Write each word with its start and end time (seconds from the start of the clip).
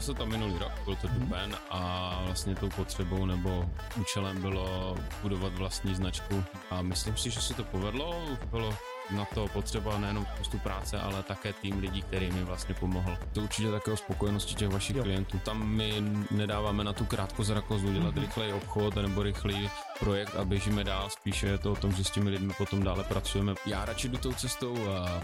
Stalo 0.00 0.14
se 0.14 0.18
to 0.18 0.26
minulý 0.26 0.58
rok, 0.58 0.72
byl 0.84 0.96
to 0.96 1.08
duben 1.08 1.56
a 1.70 2.22
vlastně 2.24 2.54
tou 2.54 2.68
potřebou 2.68 3.26
nebo 3.26 3.70
účelem 4.00 4.40
bylo 4.40 4.96
budovat 5.22 5.54
vlastní 5.54 5.94
značku. 5.94 6.44
A 6.70 6.82
myslím 6.82 7.16
si, 7.16 7.30
že 7.30 7.40
se 7.40 7.54
to 7.54 7.64
povedlo, 7.64 8.24
bylo 8.50 8.74
na 9.12 9.24
to 9.24 9.48
potřeba 9.48 9.98
nejenom 9.98 10.26
spoustu 10.34 10.58
práce, 10.58 11.00
ale 11.00 11.22
také 11.22 11.52
tým 11.52 11.78
lidí, 11.78 12.02
který 12.02 12.30
mi 12.30 12.44
vlastně 12.44 12.74
pomohl. 12.74 13.18
To 13.32 13.40
určitě 13.40 13.70
také 13.70 13.90
o 13.90 13.96
spokojenosti 13.96 14.54
těch 14.54 14.68
vašich 14.68 14.96
jo. 14.96 15.02
klientů. 15.02 15.38
Tam 15.38 15.68
my 15.68 15.92
nedáváme 16.30 16.84
na 16.84 16.92
tu 16.92 17.04
krátkozrakost 17.04 17.84
udělat 17.84 18.14
mm-hmm. 18.14 18.20
rychlej 18.20 18.52
obchod 18.52 18.96
nebo 18.96 19.22
rychlý 19.22 19.70
projekt 20.00 20.36
a 20.36 20.44
běžíme 20.44 20.84
dál. 20.84 21.10
Spíše 21.10 21.46
je 21.46 21.58
to 21.58 21.72
o 21.72 21.76
tom, 21.76 21.92
že 21.92 22.04
s 22.04 22.10
těmi 22.10 22.30
lidmi 22.30 22.52
potom 22.58 22.82
dále 22.82 23.04
pracujeme. 23.04 23.54
Já 23.66 23.84
radši 23.84 24.08
jdu 24.08 24.18
tou 24.18 24.32
cestou 24.32 24.76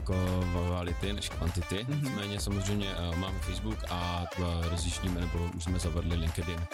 kvality 0.04 1.12
než 1.12 1.28
kvantity. 1.28 1.76
Mm-hmm. 1.76 2.02
Nicméně 2.02 2.40
samozřejmě 2.40 2.94
máme 3.16 3.38
Facebook 3.38 3.78
a 3.90 4.24
rozlišníme 4.70 5.20
nebo 5.20 5.50
už 5.56 5.64
jsme 5.64 5.78
zavedli 5.78 6.16
LinkedIn. 6.16 6.66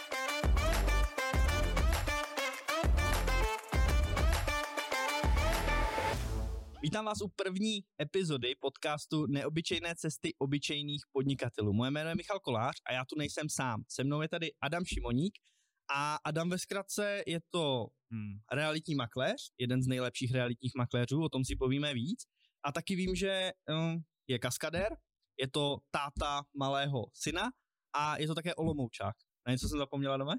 Vítám 6.93 7.05
vás 7.05 7.23
u 7.23 7.29
první 7.29 7.85
epizody 8.03 8.55
podcastu 8.61 9.27
Neobyčejné 9.27 9.95
cesty 9.97 10.35
obyčejných 10.39 11.03
podnikatelů. 11.13 11.73
Moje 11.73 11.91
jméno 11.91 12.09
je 12.09 12.15
Michal 12.15 12.41
Kolář 12.41 12.75
a 12.87 12.93
já 12.93 13.05
tu 13.05 13.19
nejsem 13.19 13.49
sám. 13.49 13.83
Se 13.89 14.05
mnou 14.05 14.23
je 14.23 14.29
tady 14.29 14.51
Adam 14.61 14.85
Šimoník 14.85 15.39
a 15.95 16.19
Adam 16.25 16.51
ve 16.51 16.59
zkratce 16.59 17.23
je 17.27 17.41
to 17.51 17.87
hmm, 18.11 18.39
realitní 18.53 18.95
makléř, 18.95 19.53
jeden 19.59 19.83
z 19.83 19.87
nejlepších 19.87 20.33
realitních 20.33 20.73
makléřů, 20.77 21.23
o 21.23 21.29
tom 21.29 21.45
si 21.45 21.57
povíme 21.57 21.95
víc. 21.95 22.25
A 22.65 22.73
taky 22.73 22.97
vím, 22.97 23.15
že 23.15 23.51
um, 23.69 24.03
je 24.29 24.39
kaskadér, 24.39 24.97
je 25.41 25.49
to 25.51 25.79
táta 25.91 26.43
malého 26.57 27.05
syna 27.15 27.51
a 27.93 28.19
je 28.19 28.27
to 28.27 28.35
také 28.35 28.55
olomoučák. 28.55 29.17
Na 29.47 29.53
něco 29.53 29.69
jsem 29.69 29.79
zapomněla 29.79 30.17
doma? 30.17 30.35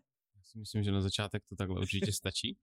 Si 0.54 0.60
myslím, 0.60 0.84
že 0.84 0.92
na 0.92 1.02
začátek 1.02 1.44
to 1.50 1.56
takhle 1.56 1.82
určitě 1.82 2.12
stačí. 2.22 2.58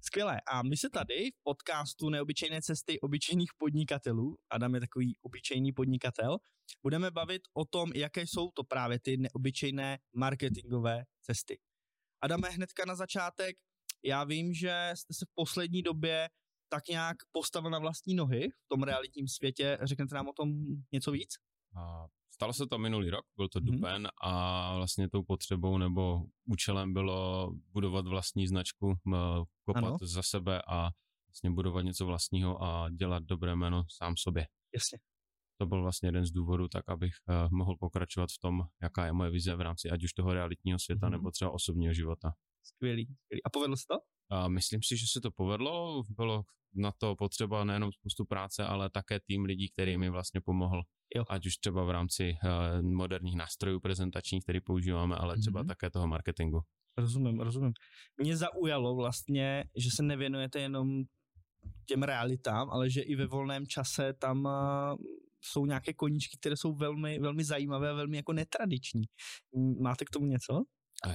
Skvělé. 0.00 0.40
A 0.52 0.62
my 0.62 0.76
se 0.76 0.90
tady 0.90 1.30
v 1.30 1.42
podcastu 1.42 2.10
Neobyčejné 2.10 2.62
cesty 2.62 3.00
obyčejných 3.00 3.50
podnikatelů, 3.58 4.36
Adam 4.50 4.74
je 4.74 4.80
takový 4.80 5.16
obyčejný 5.22 5.72
podnikatel, 5.72 6.38
budeme 6.82 7.10
bavit 7.10 7.42
o 7.54 7.64
tom, 7.64 7.92
jaké 7.94 8.22
jsou 8.22 8.50
to 8.50 8.64
právě 8.64 9.00
ty 9.00 9.16
neobyčejné 9.16 9.98
marketingové 10.16 11.04
cesty. 11.22 11.58
Adame, 12.22 12.48
hnedka 12.48 12.84
na 12.86 12.94
začátek, 12.94 13.56
já 14.04 14.24
vím, 14.24 14.54
že 14.54 14.90
jste 14.94 15.14
se 15.14 15.24
v 15.24 15.34
poslední 15.34 15.82
době 15.82 16.28
tak 16.68 16.88
nějak 16.88 17.16
postavil 17.32 17.70
na 17.70 17.78
vlastní 17.78 18.14
nohy 18.14 18.48
v 18.48 18.68
tom 18.68 18.82
realitním 18.82 19.28
světě. 19.28 19.78
Řeknete 19.82 20.14
nám 20.14 20.28
o 20.28 20.32
tom 20.32 20.48
něco 20.92 21.10
víc? 21.10 21.34
A 21.76 22.06
stalo 22.30 22.52
se 22.52 22.66
to 22.66 22.78
minulý 22.78 23.10
rok, 23.10 23.24
byl 23.36 23.48
to 23.48 23.58
mm-hmm. 23.58 23.72
duben 23.72 24.08
a 24.22 24.74
vlastně 24.76 25.10
tou 25.10 25.22
potřebou 25.22 25.78
nebo 25.78 26.22
účelem 26.44 26.92
bylo 26.92 27.50
budovat 27.72 28.06
vlastní 28.06 28.46
značku, 28.46 28.94
kopat 29.64 29.84
ano. 29.84 29.98
za 30.02 30.22
sebe 30.22 30.62
a 30.68 30.90
vlastně 31.28 31.50
budovat 31.50 31.82
něco 31.82 32.06
vlastního 32.06 32.62
a 32.62 32.90
dělat 32.90 33.22
dobré 33.22 33.56
jméno 33.56 33.84
sám 33.88 34.14
sobě. 34.16 34.46
Jasně. 34.74 34.98
To 35.60 35.66
byl 35.66 35.82
vlastně 35.82 36.08
jeden 36.08 36.26
z 36.26 36.30
důvodů, 36.30 36.68
tak 36.68 36.88
abych 36.88 37.12
uh, 37.28 37.50
mohl 37.50 37.76
pokračovat 37.80 38.30
v 38.30 38.40
tom, 38.40 38.62
jaká 38.82 39.06
je 39.06 39.12
moje 39.12 39.30
vize 39.30 39.56
v 39.56 39.60
rámci 39.60 39.90
ať 39.90 40.04
už 40.04 40.12
toho 40.12 40.34
realitního 40.34 40.78
světa 40.78 41.06
mm-hmm. 41.06 41.10
nebo 41.10 41.30
třeba 41.30 41.50
osobního 41.50 41.94
života. 41.94 42.32
Skvělý, 42.62 43.06
skvělý. 43.24 43.42
A 43.44 43.50
povedlo 43.50 43.76
se 43.76 43.84
to? 43.88 44.13
A 44.30 44.48
myslím 44.48 44.82
si, 44.82 44.96
že 44.96 45.06
se 45.12 45.20
to 45.20 45.30
povedlo. 45.30 46.02
Bylo 46.08 46.44
na 46.74 46.92
to 46.92 47.16
potřeba 47.16 47.64
nejenom 47.64 47.92
spoustu 47.92 48.24
práce, 48.24 48.64
ale 48.64 48.90
také 48.90 49.20
tým 49.20 49.44
lidí, 49.44 49.68
který 49.68 49.98
mi 49.98 50.10
vlastně 50.10 50.40
pomohl 50.40 50.82
Jo. 51.16 51.24
Ať 51.28 51.46
už 51.46 51.56
třeba 51.56 51.84
v 51.84 51.90
rámci 51.90 52.36
uh, 52.44 52.82
moderních 52.82 53.36
nástrojů 53.36 53.80
prezentačních, 53.80 54.42
který 54.42 54.60
používáme, 54.60 55.16
ale 55.16 55.38
třeba 55.38 55.62
mm-hmm. 55.62 55.66
také 55.66 55.90
toho 55.90 56.06
marketingu. 56.06 56.60
Rozumím, 56.98 57.40
rozumím. 57.40 57.72
Mě 58.22 58.36
zaujalo 58.36 58.94
vlastně, 58.94 59.64
že 59.76 59.88
se 59.96 60.02
nevěnujete 60.02 60.60
jenom 60.60 61.02
těm 61.86 62.02
realitám, 62.02 62.70
ale 62.70 62.90
že 62.90 63.00
i 63.00 63.16
ve 63.16 63.26
volném 63.26 63.66
čase 63.66 64.12
tam 64.12 64.44
uh, 64.44 64.52
jsou 65.40 65.66
nějaké 65.66 65.92
koníčky, 65.92 66.36
které 66.40 66.56
jsou 66.56 66.74
velmi, 66.74 67.18
velmi 67.18 67.44
zajímavé 67.44 67.90
a 67.90 67.94
velmi 67.94 68.16
jako 68.16 68.32
netradiční. 68.32 69.02
Máte 69.80 70.04
k 70.04 70.10
tomu 70.10 70.26
něco? 70.26 70.62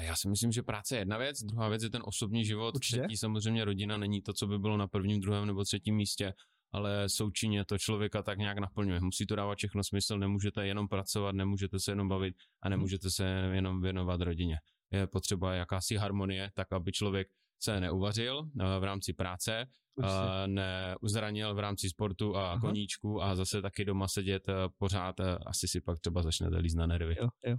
Já 0.02 0.16
si 0.16 0.30
myslím, 0.30 0.52
že 0.52 0.64
práce 0.64 0.96
je 0.96 1.00
jedna 1.00 1.18
věc, 1.18 1.44
druhá 1.44 1.70
věc 1.70 1.84
je 1.84 1.90
ten 1.90 2.02
osobní 2.06 2.46
život, 2.46 2.76
Určitě? 2.76 3.00
třetí 3.02 3.18
samozřejmě 3.18 3.66
rodina 3.66 3.98
není 3.98 4.22
to, 4.22 4.34
co 4.34 4.48
by 4.48 4.60
bylo 4.60 4.78
na 4.78 4.88
prvním, 4.88 5.20
druhém 5.20 5.46
nebo 5.46 5.64
třetím 5.64 5.96
místě 5.96 6.34
ale 6.72 7.10
součinně 7.10 7.66
to 7.66 7.78
člověka 7.78 8.24
tak 8.24 8.38
nějak 8.38 8.58
naplňuje. 8.58 9.00
Musí 9.00 9.26
to 9.26 9.36
dávat 9.36 9.58
všechno 9.58 9.84
smysl, 9.84 10.18
nemůžete 10.18 10.68
jenom 10.68 10.88
pracovat, 10.88 11.36
nemůžete 11.36 11.80
se 11.80 11.92
jenom 11.92 12.08
bavit 12.08 12.36
a 12.62 12.70
nemůžete 12.70 13.12
se 13.12 13.26
jenom 13.54 13.82
věnovat 13.82 14.22
rodině. 14.22 14.58
Je 14.92 15.08
potřeba 15.08 15.54
jakási 15.54 15.96
harmonie, 15.96 16.52
tak 16.54 16.74
aby 16.74 16.92
člověk 16.92 17.28
se 17.62 17.80
neuvařil 17.80 18.50
eh, 18.60 18.80
v 18.80 18.84
rámci 18.84 19.14
práce, 19.14 19.66
eh, 20.04 20.48
neuzranil 20.48 21.56
v 21.56 21.60
rámci 21.60 21.90
sportu 21.90 22.36
a 22.36 22.52
Aha. 22.52 22.60
koníčku 22.60 23.24
a 23.24 23.36
zase 23.36 23.62
taky 23.62 23.86
doma 23.86 24.08
sedět 24.08 24.50
eh, 24.50 24.54
pořád, 24.78 25.16
asi 25.46 25.68
si 25.68 25.82
pak 25.82 26.00
třeba 26.00 26.24
začnete 26.24 26.58
líst 26.58 26.78
na 26.78 26.88
nervy. 26.88 27.16
Jo, 27.20 27.30
jo 27.46 27.58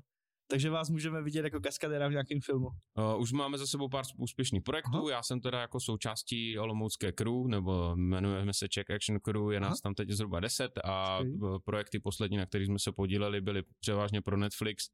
takže 0.50 0.70
vás 0.70 0.90
můžeme 0.90 1.22
vidět 1.22 1.44
jako 1.44 1.60
kaskadéra 1.60 2.08
v 2.08 2.10
nějakém 2.10 2.40
filmu. 2.40 2.66
Uh, 2.66 3.20
už 3.20 3.32
máme 3.32 3.58
za 3.58 3.66
sebou 3.66 3.88
pár 3.88 4.04
úspěšných 4.16 4.62
projektů, 4.62 4.98
Aha. 4.98 5.10
já 5.10 5.22
jsem 5.22 5.40
teda 5.40 5.60
jako 5.60 5.80
součástí 5.80 6.58
Olomoucké 6.58 7.12
crew, 7.12 7.46
nebo 7.46 7.92
jmenujeme 7.94 8.54
se 8.54 8.68
Czech 8.68 8.90
Action 8.90 9.20
Crew, 9.20 9.50
je 9.52 9.58
Aha. 9.58 9.68
nás 9.68 9.80
tam 9.80 9.94
teď 9.94 10.10
zhruba 10.10 10.40
10 10.40 10.72
a 10.84 11.16
Skvělý. 11.16 11.58
projekty 11.64 12.00
poslední, 12.00 12.36
na 12.36 12.46
kterých 12.46 12.66
jsme 12.66 12.78
se 12.78 12.92
podíleli, 12.92 13.40
byly 13.40 13.62
převážně 13.80 14.22
pro 14.22 14.36
Netflix 14.36 14.84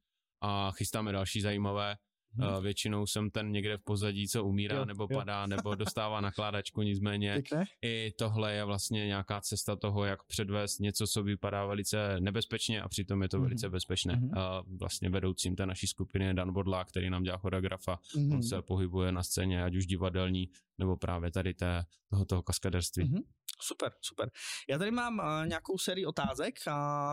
a 0.43 0.73
chystáme 0.73 1.13
další 1.13 1.41
zajímavé 1.41 1.97
Hmm. 2.39 2.63
Většinou 2.63 3.07
jsem 3.07 3.31
ten 3.31 3.53
někde 3.53 3.77
v 3.77 3.83
pozadí, 3.83 4.29
co 4.29 4.45
umírá 4.45 4.77
jo, 4.77 4.85
nebo 4.85 5.09
jo. 5.11 5.19
padá, 5.19 5.47
nebo 5.47 5.75
dostává 5.75 6.21
nakládačku, 6.21 6.83
nicméně 6.83 7.43
i 7.83 8.13
tohle 8.19 8.55
je 8.55 8.65
vlastně 8.65 9.07
nějaká 9.07 9.41
cesta 9.41 9.77
toho, 9.77 10.05
jak 10.05 10.23
předvést 10.23 10.79
něco, 10.79 11.07
co 11.07 11.23
vypadá 11.23 11.67
velice 11.67 12.21
nebezpečně 12.21 12.83
a 12.83 12.89
přitom 12.89 13.23
je 13.23 13.29
to 13.29 13.37
hmm. 13.37 13.47
velice 13.47 13.71
bezpečné. 13.71 14.15
Hmm. 14.15 14.39
A 14.39 14.63
vlastně 14.79 15.11
vedoucím 15.11 15.57
té 15.57 15.67
naší 15.67 15.87
skupiny 15.87 16.25
je 16.25 16.35
Dan 16.35 16.53
Bodla, 16.53 16.85
který 16.85 17.11
nám 17.11 17.23
dělá 17.23 17.39
choreografa. 17.39 17.99
Hmm. 18.15 18.33
On 18.33 18.43
se 18.43 18.63
pohybuje 18.63 19.13
na 19.13 19.23
scéně, 19.23 19.65
ať 19.65 19.77
už 19.77 19.87
divadelní, 19.87 20.51
nebo 20.79 20.97
právě 20.97 21.31
tady 21.31 21.55
té, 21.55 21.85
tohoto 22.11 22.43
kaskaderství. 22.43 23.05
Hmm. 23.05 23.23
Super, 23.61 23.93
super. 24.01 24.31
Já 24.69 24.79
tady 24.79 24.91
mám 24.91 25.19
uh, 25.19 25.47
nějakou 25.47 25.79
sérii 25.79 26.07
otázek 26.07 26.55
a, 26.69 27.13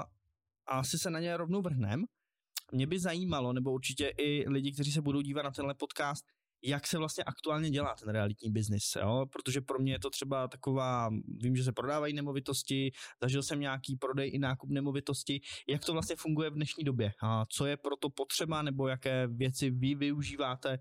a 0.68 0.80
asi 0.80 0.98
se 0.98 1.10
na 1.10 1.20
ně 1.20 1.38
rovnou 1.38 1.62
vrhnem 1.62 2.06
mě 2.72 2.88
by 2.88 3.00
zajímalo, 3.00 3.54
nebo 3.54 3.72
určitě 3.72 4.14
i 4.18 4.50
lidi, 4.50 4.72
kteří 4.72 4.92
se 4.92 5.02
budou 5.02 5.22
dívat 5.22 5.44
na 5.44 5.52
tenhle 5.52 5.74
podcast, 5.74 6.26
jak 6.64 6.88
se 6.88 6.98
vlastně 6.98 7.24
aktuálně 7.24 7.70
dělá 7.70 7.96
ten 7.96 8.10
realitní 8.10 8.52
biznis, 8.52 8.84
jo? 8.96 9.26
protože 9.32 9.62
pro 9.62 9.80
mě 9.80 9.94
je 9.94 10.00
to 10.00 10.10
třeba 10.10 10.48
taková, 10.48 11.10
vím, 11.28 11.56
že 11.56 11.64
se 11.64 11.72
prodávají 11.72 12.14
nemovitosti, 12.14 12.92
zažil 13.22 13.44
jsem 13.44 13.60
nějaký 13.60 13.96
prodej 13.96 14.32
i 14.34 14.40
nákup 14.40 14.70
nemovitosti, 14.70 15.42
jak 15.68 15.86
to 15.86 15.94
vlastně 15.94 16.16
funguje 16.16 16.50
v 16.50 16.54
dnešní 16.54 16.84
době? 16.84 17.14
A 17.24 17.46
co 17.46 17.66
je 17.66 17.78
pro 17.78 17.96
to 17.96 18.10
potřeba, 18.10 18.62
nebo 18.62 18.88
jaké 18.88 19.28
věci 19.28 19.70
vy 19.70 19.96
využíváte, 19.96 20.80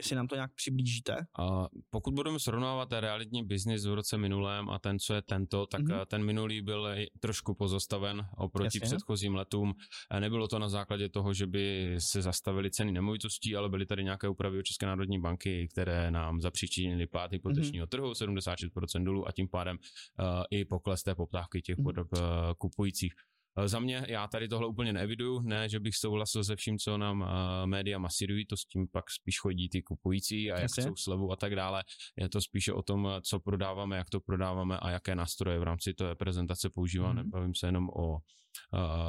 jestli 0.00 0.16
nám 0.16 0.26
to 0.26 0.34
nějak 0.34 0.54
přiblížíte. 0.54 1.16
A 1.38 1.68
pokud 1.90 2.14
budeme 2.14 2.38
srovnávat 2.38 2.92
realitní 2.92 3.44
biznis 3.44 3.86
v 3.86 3.94
roce 3.94 4.18
minulém 4.18 4.70
a 4.70 4.78
ten, 4.78 4.98
co 4.98 5.14
je 5.14 5.22
tento, 5.22 5.66
tak 5.66 5.80
mm-hmm. 5.80 6.06
ten 6.06 6.24
minulý 6.24 6.62
byl 6.62 6.94
trošku 7.20 7.54
pozastaven 7.54 8.26
oproti 8.36 8.66
Jasně. 8.66 8.80
předchozím 8.80 9.34
letům. 9.34 9.74
Nebylo 10.20 10.48
to 10.48 10.58
na 10.58 10.68
základě 10.68 11.08
toho, 11.08 11.34
že 11.34 11.46
by 11.46 11.96
se 11.98 12.22
zastavily 12.22 12.70
ceny 12.70 12.92
nemovitostí, 12.92 13.56
ale 13.56 13.68
byly 13.68 13.86
tady 13.86 14.04
nějaké 14.04 14.28
úpravy 14.28 14.58
od 14.58 14.62
České 14.62 14.86
národní 14.86 15.20
banky, 15.20 15.68
které 15.68 16.10
nám 16.10 16.40
zapříčinily 16.40 17.06
pád 17.06 17.32
hypotečního 17.32 17.86
mm-hmm. 17.86 17.88
trhu, 17.88 18.12
76% 18.12 19.04
dolů 19.04 19.28
a 19.28 19.32
tím 19.32 19.48
pádem 19.48 19.76
uh, 19.76 20.26
i 20.50 20.64
pokles 20.64 21.02
té 21.02 21.14
poptávky 21.14 21.62
těch 21.62 21.78
mm-hmm. 21.78 22.06
uh, 22.12 22.54
kupujících. 22.58 23.14
Eh, 23.58 23.68
za 23.68 23.80
mě, 23.80 24.06
já 24.08 24.28
tady 24.28 24.48
tohle 24.48 24.68
úplně 24.68 24.92
neviduju, 24.92 25.40
ne, 25.40 25.68
že 25.68 25.80
bych 25.80 25.96
souhlasil 25.96 26.44
se 26.44 26.56
vším, 26.56 26.78
co 26.78 26.98
nám 26.98 27.20
uh, 27.20 27.28
média 27.66 27.98
masírují, 27.98 28.46
to 28.46 28.56
s 28.56 28.64
tím 28.64 28.88
pak 28.88 29.10
spíš 29.10 29.40
chodí 29.40 29.68
ty 29.68 29.82
kupující 29.82 30.52
a 30.52 30.54
jak 30.54 30.62
Jasně. 30.62 30.82
jsou 30.82 30.96
slevu 30.96 31.32
a 31.32 31.36
tak 31.36 31.56
dále. 31.56 31.84
Je 32.16 32.28
to 32.28 32.40
spíše 32.40 32.72
o 32.72 32.82
tom, 32.82 33.08
co 33.22 33.40
prodáváme, 33.40 33.96
jak 33.96 34.10
to 34.10 34.20
prodáváme 34.20 34.78
a 34.78 34.90
jaké 34.90 35.14
nástroje 35.14 35.58
v 35.58 35.62
rámci 35.62 35.94
té 35.94 36.14
prezentace 36.14 36.70
používáme. 36.70 37.22
Mm-hmm. 37.22 37.24
Nebavím 37.24 37.54
se 37.54 37.66
jenom 37.66 37.88
o 37.88 38.12
uh, 38.12 38.18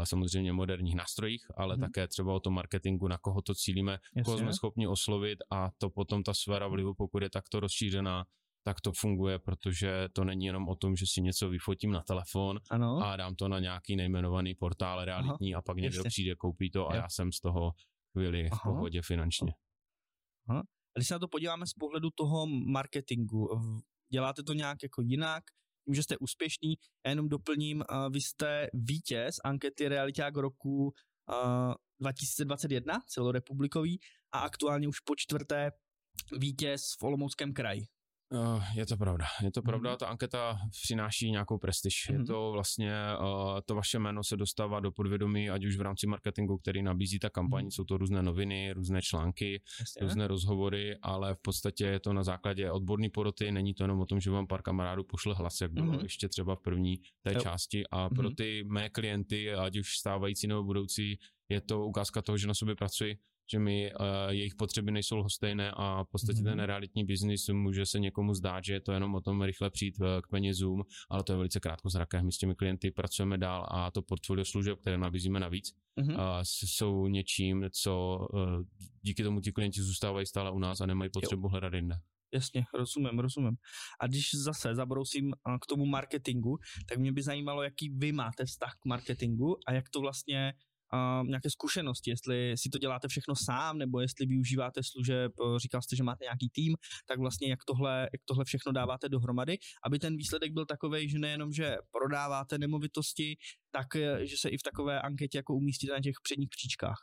samozřejmě 0.04 0.54
moderních 0.54 0.96
nástrojích, 0.96 1.46
ale 1.58 1.76
mm-hmm. 1.76 1.82
také 1.82 2.08
třeba 2.08 2.34
o 2.34 2.40
tom 2.40 2.54
marketingu, 2.54 3.08
na 3.08 3.18
koho 3.18 3.42
to 3.42 3.56
cílíme, 3.56 3.92
Jasně. 3.92 4.24
koho 4.24 4.38
jsme 4.38 4.54
schopni 4.54 4.88
oslovit 4.88 5.40
a 5.52 5.70
to 5.78 5.90
potom 5.90 6.24
ta 6.24 6.34
sféra 6.34 6.68
vlivu, 6.68 6.94
pokud 6.94 7.24
je 7.24 7.30
takto 7.30 7.60
rozšířená, 7.60 8.26
tak 8.64 8.82
to 8.82 8.92
funguje, 8.92 9.40
protože 9.40 10.10
to 10.14 10.24
není 10.24 10.46
jenom 10.46 10.70
o 10.70 10.76
tom, 10.76 10.96
že 10.96 11.06
si 11.08 11.22
něco 11.22 11.50
vyfotím 11.50 11.92
na 11.92 12.02
telefon 12.02 12.60
ano. 12.70 12.98
a 12.98 13.16
dám 13.16 13.36
to 13.36 13.48
na 13.48 13.60
nějaký 13.60 13.96
nejmenovaný 13.96 14.56
portál 14.56 15.06
realitní 15.06 15.54
Aha, 15.54 15.60
a 15.60 15.62
pak 15.62 15.78
někdo 15.78 16.00
ještě. 16.00 16.10
přijde, 16.10 16.36
koupí 16.36 16.72
to 16.72 16.90
a 16.90 16.96
já 16.96 17.10
jsem 17.10 17.32
z 17.32 17.40
toho 17.40 17.72
chvíli 18.12 18.50
v 18.50 18.64
pohodě 18.64 19.02
finančně. 19.02 19.54
Aha. 20.50 20.60
A 20.60 21.00
když 21.00 21.08
se 21.08 21.14
na 21.14 21.20
to 21.20 21.28
podíváme 21.28 21.68
z 21.68 21.74
pohledu 21.74 22.10
toho 22.16 22.48
marketingu, 22.48 23.50
děláte 24.14 24.44
to 24.44 24.54
nějak 24.54 24.84
jako 24.84 25.02
jinak, 25.02 25.44
tím, 25.86 25.96
že 25.96 26.04
jste 26.04 26.18
úspěšný, 26.18 26.78
já 27.06 27.12
jenom 27.12 27.30
doplním, 27.30 27.84
vy 28.12 28.22
jste 28.22 28.68
vítěz 28.74 29.36
ankety 29.44 29.88
Realiták 29.88 30.38
roku 30.38 30.84
uh, 30.84 31.74
2021, 32.00 33.00
celorepublikový, 33.08 34.00
a 34.32 34.40
aktuálně 34.40 34.88
už 34.88 35.00
po 35.00 35.14
čtvrté 35.18 35.72
vítěz 36.40 36.82
v 37.00 37.04
Olomouckém 37.04 37.54
kraji. 37.54 37.82
Uh, 38.32 38.64
je 38.76 38.86
to 38.86 38.98
pravda. 38.98 39.26
Je 39.44 39.52
to 39.52 39.62
pravda, 39.62 39.92
mm. 39.92 39.98
ta 39.98 40.08
anketa 40.08 40.58
přináší 40.84 41.32
nějakou 41.32 41.58
prestiž. 41.58 42.10
Je 42.10 42.18
mhm. 42.18 42.26
to 42.26 42.52
vlastně, 42.52 42.94
uh, 43.20 43.60
to 43.66 43.76
vaše 43.76 44.00
jméno 44.00 44.24
se 44.24 44.38
dostává 44.38 44.80
do 44.80 44.92
podvědomí, 44.92 45.50
ať 45.50 45.66
už 45.66 45.78
v 45.78 45.82
rámci 45.82 46.08
marketingu, 46.08 46.58
který 46.58 46.84
nabízí 46.84 47.20
ta 47.20 47.30
kampaň, 47.30 47.66
mm. 47.66 47.72
jsou 47.72 47.84
to 47.84 47.98
různé 47.98 48.24
noviny, 48.24 48.74
různé 48.74 49.02
články, 49.02 49.62
Jasně. 49.80 50.02
různé 50.02 50.28
rozhovory, 50.28 50.98
ale 51.02 51.36
v 51.36 51.40
podstatě 51.42 51.86
je 51.86 52.00
to 52.00 52.14
na 52.14 52.24
základě 52.24 52.72
odborné 52.72 53.10
poroty, 53.10 53.52
není 53.52 53.74
to 53.74 53.84
jenom 53.84 54.00
o 54.00 54.06
tom, 54.06 54.20
že 54.20 54.32
vám 54.32 54.48
pár 54.48 54.62
kamarádů 54.62 55.04
pošle 55.04 55.36
hlas, 55.36 55.62
jak 55.62 55.72
bylo 55.72 55.94
mm. 55.94 56.00
ještě 56.00 56.30
třeba 56.30 56.56
v 56.56 56.62
první 56.62 56.98
té 57.22 57.34
jo. 57.34 57.40
části 57.42 57.84
a 57.92 58.10
pro 58.10 58.30
ty 58.30 58.64
mé 58.64 58.90
klienty, 58.90 59.54
ať 59.54 59.78
už 59.78 59.98
stávající 59.98 60.48
nebo 60.48 60.64
budoucí, 60.64 61.20
je 61.50 61.62
to 61.62 61.86
ukázka 61.86 62.22
toho, 62.22 62.38
že 62.38 62.48
na 62.48 62.54
sobě 62.54 62.76
pracuji, 62.76 63.18
že 63.52 63.60
mi 63.60 63.94
uh, 63.94 64.06
jejich 64.30 64.56
potřeby 64.56 64.92
nejsou 64.92 65.18
lhostejné 65.18 65.72
a 65.72 66.04
v 66.04 66.08
podstatě 66.12 66.40
mm-hmm. 66.40 66.44
ten 66.44 66.58
mhm. 66.58 66.66
realitní 66.66 67.06
biznis 67.06 67.50
může 67.50 67.86
se 67.86 68.00
někomu 68.00 68.34
zdát, 68.34 68.66
že 68.66 68.74
je 68.74 68.82
to 68.82 68.92
jenom 68.92 69.16
o 69.16 69.22
tom 69.22 69.42
rychle 69.42 69.70
přijít 69.70 69.96
uh, 70.00 70.08
k 70.24 70.28
penězům, 70.28 70.84
ale 71.10 71.24
to 71.24 71.34
je 71.34 71.38
velice 71.38 71.60
krátkozraké. 71.60 72.24
My 72.24 72.32
s 72.32 72.38
těmi 72.38 72.56
klienty 72.56 72.92
pracujeme 72.92 73.38
dál 73.38 73.68
a 73.72 73.92
to 73.92 74.02
portfolio 74.02 74.46
služeb, 74.46 74.80
které 74.80 74.98
nabízíme 74.98 75.40
navíc, 75.40 75.74
mm-hmm. 76.00 76.14
uh, 76.14 76.42
jsou 76.44 77.08
něčím, 77.08 77.66
co 77.72 78.18
uh, 78.34 78.40
díky 79.02 79.24
tomu 79.24 79.42
ti 79.42 79.52
klienti 79.52 79.82
zůstávají 79.82 80.26
stále 80.26 80.52
u 80.52 80.60
nás 80.60 80.82
a 80.82 80.86
nemají 80.86 81.12
potřebu 81.14 81.46
jo. 81.48 81.50
hledat 81.50 81.74
jinde. 81.74 81.96
Jasně, 82.34 82.66
rozumím, 82.74 83.20
rozumím. 83.20 83.58
A 84.00 84.08
když 84.08 84.30
zase 84.34 84.76
zabrousím 84.76 85.34
k 85.62 85.66
tomu 85.66 85.86
marketingu, 85.86 86.58
tak 86.90 86.98
mě 86.98 87.12
by 87.12 87.22
zajímalo, 87.22 87.64
jaký 87.64 87.90
vy 87.90 88.12
máte 88.12 88.46
vztah 88.46 88.74
k 88.80 88.86
marketingu 88.86 89.58
a 89.68 89.74
jak 89.74 89.90
to 89.90 90.02
vlastně 90.02 90.54
uh, 90.94 91.28
nějaké 91.28 91.50
zkušenosti, 91.50 92.10
jestli 92.10 92.58
si 92.58 92.70
to 92.70 92.78
děláte 92.78 93.08
všechno 93.08 93.36
sám, 93.36 93.78
nebo 93.78 94.00
jestli 94.00 94.26
využíváte 94.26 94.82
služeb, 94.84 95.32
říkal 95.58 95.82
jste, 95.82 95.96
že 95.96 96.04
máte 96.04 96.26
nějaký 96.26 96.50
tým, 96.50 96.76
tak 97.08 97.20
vlastně 97.20 97.50
jak 97.50 97.60
tohle, 97.66 98.02
jak 98.02 98.22
tohle 98.26 98.46
všechno 98.46 98.72
dáváte 98.72 99.10
dohromady, 99.10 99.58
aby 99.86 100.00
ten 100.00 100.18
výsledek 100.18 100.54
byl 100.54 100.66
takový, 100.66 101.10
že 101.10 101.20
nejenom, 101.20 101.54
že 101.54 101.78
prodáváte 101.92 102.58
nemovitosti, 102.58 103.38
tak 103.72 103.96
e, 103.96 104.28
že 104.28 104.38
se 104.38 104.50
i 104.50 104.58
v 104.58 104.64
takové 104.64 105.02
anketě 105.02 105.38
jako 105.38 105.56
umístíte 105.56 105.94
na 105.94 106.00
těch 106.00 106.16
předních 106.24 106.50
příčkách. 106.50 106.98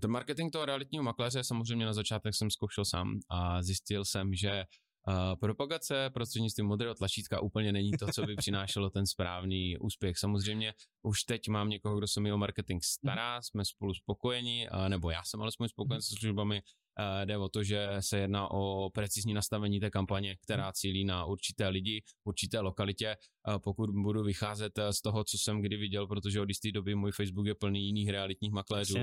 Ten 0.00 0.10
marketing 0.10 0.52
toho 0.52 0.64
realitního 0.64 1.04
makléře 1.04 1.44
samozřejmě 1.44 1.86
na 1.86 1.92
začátek 1.92 2.34
jsem 2.34 2.50
zkoušel 2.50 2.84
sám 2.84 3.20
a 3.30 3.62
zjistil 3.62 4.04
jsem, 4.04 4.34
že 4.34 4.64
Uh, 5.08 5.14
propagace 5.40 6.10
prostřednictvím 6.14 6.66
modrého 6.66 6.94
tlačítka 6.94 7.40
úplně 7.40 7.72
není 7.72 7.90
to, 7.90 8.06
co 8.14 8.22
by 8.22 8.36
přinášelo 8.36 8.90
ten 8.90 9.06
správný 9.06 9.78
úspěch. 9.78 10.18
Samozřejmě 10.18 10.74
už 11.02 11.24
teď 11.24 11.48
mám 11.48 11.68
někoho, 11.68 11.96
kdo 11.96 12.08
se 12.08 12.20
mi 12.20 12.32
o 12.32 12.38
marketing 12.38 12.82
stará, 12.82 13.42
jsme 13.42 13.64
spolu 13.64 13.94
spokojeni, 13.94 14.68
uh, 14.70 14.88
nebo 14.88 15.10
já 15.10 15.24
jsem 15.24 15.42
alespoň 15.42 15.68
spokojen 15.68 16.02
se 16.02 16.14
službami. 16.18 16.62
Uh, 16.62 17.26
jde 17.26 17.38
o 17.38 17.48
to, 17.48 17.62
že 17.62 17.88
se 18.00 18.18
jedná 18.18 18.50
o 18.50 18.90
precizní 18.90 19.34
nastavení 19.34 19.80
té 19.80 19.90
kampaně, 19.90 20.36
která 20.36 20.72
cílí 20.72 21.04
na 21.04 21.24
určité 21.24 21.68
lidi, 21.68 22.02
určité 22.24 22.60
lokalitě. 22.60 23.16
Uh, 23.48 23.58
pokud 23.58 23.90
budu 23.90 24.22
vycházet 24.22 24.78
z 24.90 25.02
toho, 25.02 25.24
co 25.24 25.38
jsem 25.38 25.62
kdy 25.62 25.76
viděl, 25.76 26.06
protože 26.06 26.40
od 26.40 26.48
jisté 26.48 26.72
doby 26.72 26.94
můj 26.94 27.12
Facebook 27.12 27.46
je 27.46 27.54
plný 27.54 27.86
jiných 27.86 28.08
realitních 28.08 28.52
makléřů, 28.52 28.98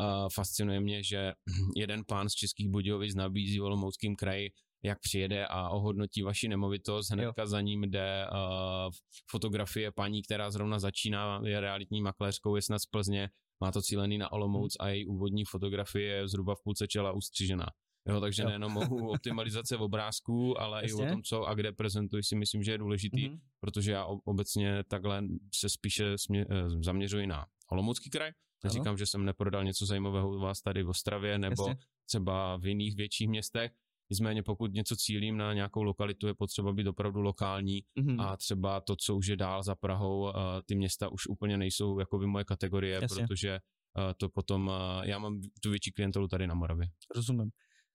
Uh, 0.00 0.28
fascinuje 0.34 0.80
mě, 0.80 1.02
že 1.02 1.32
jeden 1.76 2.04
pán 2.04 2.28
z 2.28 2.34
Českých 2.34 2.68
Budějovic 2.68 3.14
nabízí 3.14 3.58
v 3.58 3.62
Olomouckém 3.62 4.16
kraji 4.16 4.50
jak 4.84 5.00
přijede 5.00 5.46
a 5.46 5.68
ohodnotí 5.68 6.22
vaši 6.22 6.48
nemovitost, 6.48 7.10
hnedka 7.10 7.42
jo. 7.42 7.46
za 7.46 7.60
ním 7.60 7.82
jde 7.82 8.26
uh, 8.32 8.92
fotografie 9.30 9.92
paní, 9.92 10.22
která 10.22 10.50
zrovna 10.50 10.78
začíná, 10.78 11.40
je 11.44 11.60
realitní 11.60 12.02
makléřkou, 12.02 12.56
je 12.56 12.62
snad 12.62 12.78
z 12.78 12.86
Plzně, 12.86 13.30
má 13.60 13.72
to 13.72 13.82
cílený 13.82 14.18
na 14.18 14.32
Olomouc 14.32 14.76
hmm. 14.80 14.86
a 14.86 14.90
její 14.90 15.06
úvodní 15.06 15.44
fotografie 15.44 16.14
je 16.14 16.28
zhruba 16.28 16.54
v 16.54 16.62
půlce 16.64 16.88
čela 16.88 17.12
ustřižená. 17.12 17.66
Jo, 18.08 18.20
takže 18.20 18.42
jo. 18.42 18.48
nejenom 18.48 18.76
o 18.76 18.80
optimalizace 19.14 19.76
v 19.76 19.82
obrázku, 19.82 20.60
ale 20.60 20.82
Jasně. 20.82 21.04
i 21.04 21.06
o 21.06 21.10
tom, 21.10 21.22
co 21.22 21.44
a 21.44 21.54
kde 21.54 21.72
prezentuji, 21.72 22.22
si 22.22 22.36
myslím, 22.36 22.62
že 22.62 22.72
je 22.72 22.78
důležitý, 22.78 23.28
mm-hmm. 23.28 23.40
protože 23.60 23.92
já 23.92 24.06
obecně 24.24 24.84
takhle 24.88 25.22
se 25.54 25.68
spíše 25.68 26.18
smě, 26.18 26.46
eh, 26.50 26.70
zaměřuji 26.84 27.26
na 27.26 27.46
Olomoucký 27.70 28.10
kraj. 28.10 28.30
Říkám, 28.66 28.98
že 28.98 29.06
jsem 29.06 29.24
neprodal 29.24 29.64
něco 29.64 29.86
zajímavého 29.86 30.30
u 30.30 30.40
vás 30.40 30.60
tady 30.60 30.82
v 30.82 30.88
Ostravě 30.88 31.38
nebo 31.38 31.68
Jasně. 31.68 31.84
třeba 32.06 32.56
v 32.56 32.66
jiných 32.66 32.96
větších 32.96 33.28
městech, 33.28 33.72
Nicméně 34.12 34.42
pokud 34.42 34.72
něco 34.72 34.96
cílím 34.96 35.36
na 35.36 35.52
nějakou 35.54 35.82
lokalitu, 35.82 36.26
je 36.26 36.34
potřeba 36.34 36.72
být 36.72 36.86
opravdu 36.86 37.20
lokální 37.20 37.82
mm-hmm. 37.98 38.20
a 38.20 38.36
třeba 38.36 38.80
to, 38.80 38.96
co 38.96 39.16
už 39.16 39.26
je 39.26 39.36
dál 39.36 39.62
za 39.62 39.74
Prahou, 39.74 40.20
uh, 40.20 40.32
ty 40.66 40.74
města 40.74 41.08
už 41.08 41.26
úplně 41.26 41.56
nejsou 41.56 41.98
jako 41.98 42.18
by 42.18 42.26
moje 42.26 42.44
kategorie, 42.44 42.98
Jasně. 43.02 43.26
protože 43.26 43.58
uh, 43.96 44.12
to 44.16 44.28
potom, 44.28 44.68
uh, 44.68 44.74
já 45.04 45.18
mám 45.18 45.40
tu 45.62 45.70
větší 45.70 45.92
klientelu 45.92 46.28
tady 46.28 46.46
na 46.46 46.54
Moravě. 46.54 46.86
Rozumím. 47.16 47.50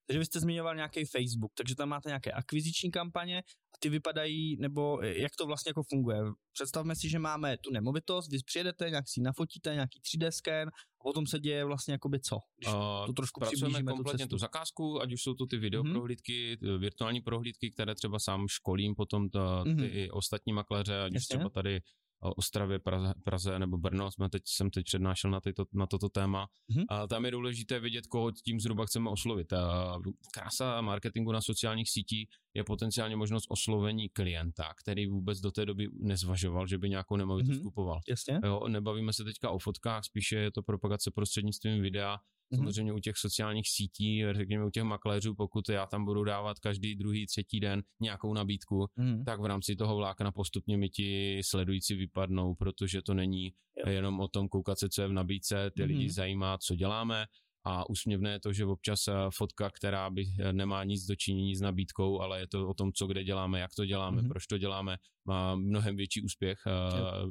Takže 0.07 0.19
vy 0.19 0.25
jste 0.25 0.39
zmiňoval 0.39 0.75
nějaký 0.75 1.05
Facebook, 1.05 1.51
takže 1.57 1.75
tam 1.75 1.89
máte 1.89 2.09
nějaké 2.09 2.31
akviziční 2.31 2.91
kampaně 2.91 3.39
a 3.73 3.77
ty 3.79 3.89
vypadají, 3.89 4.57
nebo 4.59 5.01
jak 5.01 5.31
to 5.37 5.45
vlastně 5.45 5.69
jako 5.69 5.83
funguje. 5.89 6.19
Představme 6.53 6.95
si, 6.95 7.09
že 7.09 7.19
máme 7.19 7.57
tu 7.57 7.71
nemovitost, 7.71 8.31
vy 8.31 8.37
přijedete, 8.45 8.89
nějak 8.89 9.05
si 9.07 9.21
nafotíte, 9.21 9.73
nějaký 9.73 9.99
3D 9.99 10.29
scan 10.29 10.67
a 10.67 11.03
potom 11.03 11.27
se 11.27 11.39
děje 11.39 11.65
vlastně 11.65 11.91
jakoby 11.91 12.19
co? 12.19 12.37
Když 12.57 12.73
uh, 12.73 13.05
to 13.05 13.13
trošku 13.13 13.39
pracujeme 13.39 13.83
kompletně 13.83 14.25
tu, 14.25 14.29
tu 14.29 14.37
zakázku, 14.37 15.01
ať 15.01 15.13
už 15.13 15.21
jsou 15.21 15.33
to 15.33 15.45
ty 15.45 15.57
videoprohlídky, 15.57 16.57
mm-hmm. 16.61 16.79
virtuální 16.79 17.21
prohlídky, 17.21 17.71
které 17.71 17.95
třeba 17.95 18.19
sám 18.19 18.47
školím 18.47 18.95
potom 18.95 19.29
ta, 19.29 19.63
ty 19.63 19.69
mm-hmm. 19.69 20.09
ostatní 20.11 20.53
makléře, 20.53 21.01
ať 21.01 21.15
už 21.15 21.25
třeba 21.25 21.49
tady 21.49 21.81
Ostravě, 22.19 22.79
Praze, 22.79 23.13
Praze 23.23 23.59
nebo 23.59 23.77
Brno, 23.77 24.11
jsme 24.11 24.29
teď, 24.29 24.41
jsem 24.45 24.69
teď 24.69 24.85
přednášel 24.85 25.31
na, 25.31 25.41
tyto, 25.41 25.65
na 25.73 25.87
toto 25.87 26.09
téma. 26.09 26.47
Mm-hmm. 26.71 26.85
A 26.89 27.07
tam 27.07 27.25
je 27.25 27.31
důležité 27.31 27.79
vidět, 27.79 28.07
koho 28.07 28.31
tím 28.31 28.59
zhruba 28.59 28.85
chceme 28.85 29.09
oslovit. 29.09 29.53
A 29.53 29.95
krása 30.33 30.81
marketingu 30.81 31.31
na 31.31 31.41
sociálních 31.41 31.89
sítích 31.89 32.29
je 32.53 32.63
potenciálně 32.63 33.15
možnost 33.15 33.45
oslovení 33.49 34.09
klienta, 34.09 34.73
který 34.81 35.07
vůbec 35.07 35.39
do 35.39 35.51
té 35.51 35.65
doby 35.65 35.87
nezvažoval, 35.93 36.67
že 36.67 36.77
by 36.77 36.89
nějakou 36.89 37.15
nemovitost 37.15 37.57
mm-hmm. 37.57 37.63
kupoval. 37.63 37.99
Jasně. 38.07 38.39
Jo, 38.45 38.67
nebavíme 38.67 39.13
se 39.13 39.23
teďka 39.23 39.49
o 39.49 39.59
fotkách, 39.59 40.03
spíše 40.05 40.35
je 40.35 40.51
to 40.51 40.63
propagace 40.63 41.11
prostřednictvím 41.11 41.81
videa. 41.81 42.17
Samozřejmě 42.55 42.93
u 42.93 42.99
těch 42.99 43.17
sociálních 43.17 43.69
sítí, 43.69 44.23
řekněme 44.31 44.65
u 44.65 44.69
těch 44.69 44.83
makléřů, 44.83 45.35
pokud 45.35 45.69
já 45.69 45.85
tam 45.85 46.05
budu 46.05 46.23
dávat 46.23 46.59
každý 46.59 46.95
druhý, 46.95 47.25
třetí 47.25 47.59
den 47.59 47.83
nějakou 47.99 48.33
nabídku, 48.33 48.85
mm-hmm. 48.97 49.23
tak 49.23 49.41
v 49.41 49.45
rámci 49.45 49.75
toho 49.75 49.95
vlákna 49.95 50.31
postupně 50.31 50.77
mi 50.77 50.89
ti 50.89 51.41
sledující 51.43 51.95
vypadnou, 51.95 52.55
protože 52.55 53.01
to 53.01 53.13
není 53.13 53.53
jo. 53.85 53.91
jenom 53.91 54.19
o 54.19 54.27
tom 54.27 54.49
koukat 54.49 54.79
se, 54.79 54.89
co 54.89 55.01
je 55.01 55.07
v 55.07 55.13
nabídce, 55.13 55.71
ty 55.71 55.81
mm-hmm. 55.81 55.87
lidi 55.87 56.09
zajímá, 56.09 56.57
co 56.57 56.75
děláme, 56.75 57.25
a 57.67 57.89
úsměvné 57.89 58.31
je 58.31 58.39
to, 58.39 58.53
že 58.53 58.65
občas 58.65 59.07
eh, 59.07 59.13
fotka, 59.35 59.69
která 59.69 60.09
by 60.09 60.23
eh, 60.39 60.53
nemá 60.53 60.83
nic 60.83 61.05
dočinění 61.05 61.55
s 61.55 61.61
nabídkou, 61.61 62.19
ale 62.19 62.39
je 62.39 62.47
to 62.47 62.67
o 62.67 62.73
tom, 62.73 62.93
co 62.93 63.07
kde 63.07 63.23
děláme, 63.23 63.59
jak 63.59 63.71
to 63.75 63.85
děláme, 63.85 64.21
mm-hmm. 64.21 64.27
proč 64.27 64.47
to 64.47 64.57
děláme, 64.57 64.97
má 65.25 65.55
mnohem 65.55 65.95
větší 65.95 66.21
úspěch 66.21 66.59
eh, 66.67 66.71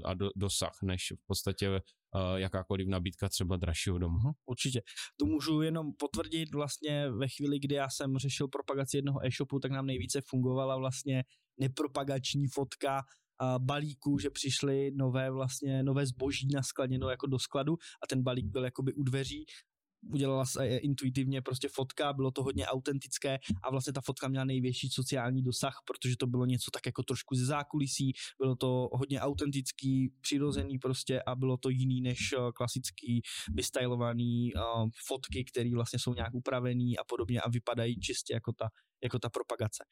a 0.05 0.14
do, 0.14 0.31
dosah, 0.37 0.73
než 0.83 1.12
v 1.23 1.26
podstatě 1.26 1.81
jakákoliv 2.37 2.88
nabídka 2.88 3.28
třeba 3.28 3.57
dražšího 3.57 3.99
domu. 3.99 4.19
Mhm, 4.19 4.33
určitě. 4.47 4.81
To 5.21 5.26
můžu 5.26 5.62
jenom 5.62 5.93
potvrdit 5.99 6.55
vlastně 6.55 7.11
ve 7.11 7.28
chvíli, 7.28 7.59
kdy 7.59 7.75
já 7.75 7.88
jsem 7.90 8.19
řešil 8.19 8.49
propagaci 8.49 8.97
jednoho 8.97 9.26
e-shopu, 9.26 9.59
tak 9.59 9.71
nám 9.71 9.87
nejvíce 9.87 10.21
fungovala 10.31 10.76
vlastně 10.76 11.25
nepropagační 11.61 12.47
fotka 12.55 13.02
balíků, 13.59 14.19
že 14.19 14.31
přišly 14.31 14.90
nové 14.95 15.31
vlastně, 15.31 15.83
nové 15.83 16.07
zboží 16.07 16.49
naskladněno 16.55 17.11
jako 17.11 17.26
do 17.26 17.38
skladu 17.38 17.73
a 18.02 18.07
ten 18.09 18.23
balík 18.23 18.47
byl 18.47 18.64
jakoby 18.64 18.95
u 18.95 19.02
dveří 19.02 19.45
udělala 20.12 20.46
se 20.46 20.66
intuitivně 20.66 21.42
prostě 21.42 21.68
fotka, 21.68 22.12
bylo 22.12 22.30
to 22.30 22.42
hodně 22.42 22.66
autentické 22.66 23.38
a 23.62 23.70
vlastně 23.70 23.92
ta 23.92 24.00
fotka 24.00 24.28
měla 24.28 24.44
největší 24.44 24.88
sociální 24.88 25.42
dosah, 25.42 25.82
protože 25.86 26.16
to 26.16 26.26
bylo 26.26 26.46
něco 26.46 26.70
tak 26.70 26.86
jako 26.86 27.02
trošku 27.02 27.34
ze 27.34 27.46
zákulisí, 27.46 28.12
bylo 28.38 28.56
to 28.56 28.88
hodně 28.92 29.20
autentický, 29.20 30.12
přirozený 30.20 30.78
prostě 30.78 31.22
a 31.22 31.34
bylo 31.34 31.56
to 31.56 31.68
jiný 31.68 32.00
než 32.00 32.18
eh, 32.32 32.52
klasický 32.54 33.22
vystylovaný 33.54 34.52
uh, 34.54 34.88
fotky, 35.06 35.44
které 35.44 35.70
vlastně 35.75 35.98
jsou 35.98 36.14
nějak 36.14 36.34
upravený 36.34 36.98
a 36.98 37.04
podobně 37.04 37.40
a 37.40 37.48
vypadají 37.48 38.00
čistě 38.00 38.34
jako 38.34 38.52
ta 38.52 38.68
jako 39.04 39.18
ta 39.18 39.28
propagace. 39.28 39.84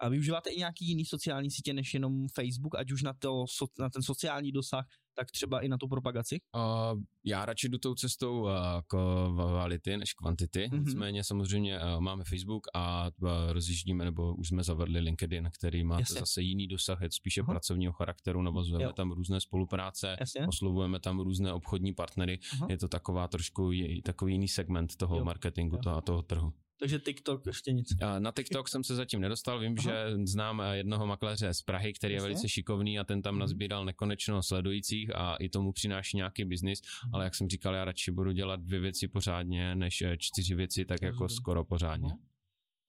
A 0.00 0.08
využíváte 0.08 0.50
i 0.50 0.58
nějaký 0.58 0.88
jiný 0.88 1.04
sociální 1.04 1.50
sítě 1.50 1.72
než 1.72 1.94
jenom 1.94 2.26
Facebook, 2.34 2.74
ať 2.74 2.92
už 2.92 3.02
na, 3.02 3.12
to, 3.18 3.44
na 3.78 3.90
ten 3.90 4.02
sociální 4.02 4.52
dosah, 4.52 4.86
tak 5.18 5.30
třeba 5.30 5.60
i 5.60 5.68
na 5.68 5.78
tu 5.78 5.88
propagaci? 5.88 6.40
Uh, 6.56 7.00
já 7.24 7.44
radši 7.44 7.68
jdu 7.68 7.78
tou 7.78 7.94
cestou 7.94 8.40
uh, 8.40 8.50
kvality 8.86 9.96
než 9.96 10.12
kvantity, 10.12 10.66
mm-hmm. 10.66 10.84
nicméně 10.84 11.24
samozřejmě 11.24 11.80
uh, 11.80 12.00
máme 12.00 12.24
Facebook 12.24 12.66
a 12.74 13.10
uh, 13.20 13.28
rozjíždíme, 13.48 14.04
nebo 14.04 14.34
už 14.34 14.48
jsme 14.48 14.62
zavedli 14.62 15.00
LinkedIn, 15.00 15.50
který 15.58 15.84
má 15.84 15.98
zase 16.08 16.42
jiný 16.42 16.66
dosah, 16.66 17.00
je 17.02 17.08
spíše 17.10 17.42
uh-huh. 17.42 17.50
pracovního 17.50 17.92
charakteru, 17.92 18.42
navazujeme 18.42 18.84
jo. 18.84 18.92
tam 18.92 19.12
různé 19.12 19.40
spolupráce, 19.40 20.16
Jasně. 20.20 20.46
oslovujeme 20.46 21.00
tam 21.00 21.20
různé 21.20 21.52
obchodní 21.52 21.94
partnery, 21.94 22.38
uh-huh. 22.38 22.70
je 22.70 22.78
to 22.78 22.88
taková 22.88 23.28
trošku 23.28 23.72
je, 23.72 24.02
takový 24.02 24.32
jiný 24.32 24.48
segment 24.48 24.96
toho 24.96 25.16
jo. 25.16 25.24
marketingu 25.24 25.76
jo. 25.76 25.82
Toho, 25.82 26.00
toho 26.00 26.22
trhu. 26.22 26.52
Takže 26.78 26.98
TikTok 26.98 27.46
ještě 27.46 27.72
nic. 27.72 27.88
Na 28.18 28.32
TikTok 28.32 28.68
jsem 28.68 28.84
se 28.84 28.94
zatím 28.94 29.20
nedostal, 29.20 29.60
vím, 29.60 29.74
Aha. 29.78 29.82
že 29.82 30.26
znám 30.26 30.60
eh, 30.60 30.76
jednoho 30.76 31.06
makléře 31.06 31.54
z 31.54 31.62
Prahy, 31.62 31.92
který 31.92 32.14
je 32.14 32.20
velice 32.20 32.48
šikovný 32.48 32.98
a 32.98 33.04
ten 33.04 33.22
tam 33.22 33.34
mhm. 33.34 33.40
nazbíral 33.40 33.84
nekonečno 33.84 34.42
sledujících 34.42 35.14
a 35.14 35.36
i 35.36 35.48
tomu 35.48 35.72
přináší 35.72 36.16
nějaký 36.16 36.44
biznis, 36.44 36.80
mhm. 37.04 37.14
ale 37.14 37.24
jak 37.24 37.34
jsem 37.34 37.48
říkal, 37.48 37.74
já 37.74 37.84
radši 37.84 38.10
budu 38.10 38.32
dělat 38.32 38.60
dvě 38.60 38.80
věci 38.80 39.08
pořádně, 39.08 39.74
než 39.74 40.02
eh, 40.02 40.16
čtyři 40.18 40.54
věci, 40.54 40.84
tak 40.84 41.02
jako 41.02 41.28
skoro 41.28 41.64
pořádně. 41.64 42.08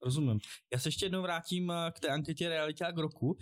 Rozumím. 0.04 0.38
Já 0.72 0.78
se 0.78 0.88
ještě 0.88 1.06
jednou 1.06 1.22
vrátím 1.22 1.70
eh, 1.70 1.92
k 1.92 2.00
té 2.00 2.08
anketě 2.08 2.48
Realiták 2.48 2.98
roku. 2.98 3.38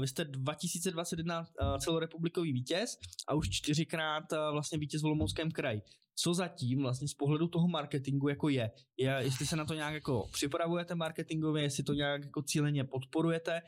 Vy 0.00 0.06
jste 0.08 0.24
2021 0.24 1.46
celorepublikový 1.80 2.52
vítěz 2.52 2.98
a 3.28 3.34
už 3.34 3.48
čtyřikrát 3.50 4.24
vlastně 4.52 4.78
vítěz 4.78 5.02
v 5.02 5.04
Olomouckém 5.04 5.50
kraji 5.50 5.82
co 6.18 6.34
zatím 6.34 6.82
vlastně 6.82 7.08
z 7.08 7.14
pohledu 7.14 7.48
toho 7.48 7.68
marketingu 7.68 8.28
jako 8.28 8.48
je. 8.48 8.70
je 8.96 9.18
jestli 9.20 9.46
se 9.46 9.56
na 9.56 9.64
to 9.64 9.74
nějak 9.74 9.94
jako 9.94 10.28
připravujete 10.32 10.94
marketingově, 10.94 11.62
jestli 11.62 11.82
to 11.82 11.92
nějak 11.92 12.24
jako 12.24 12.42
cíleně 12.42 12.84
podporujete, 12.84 13.62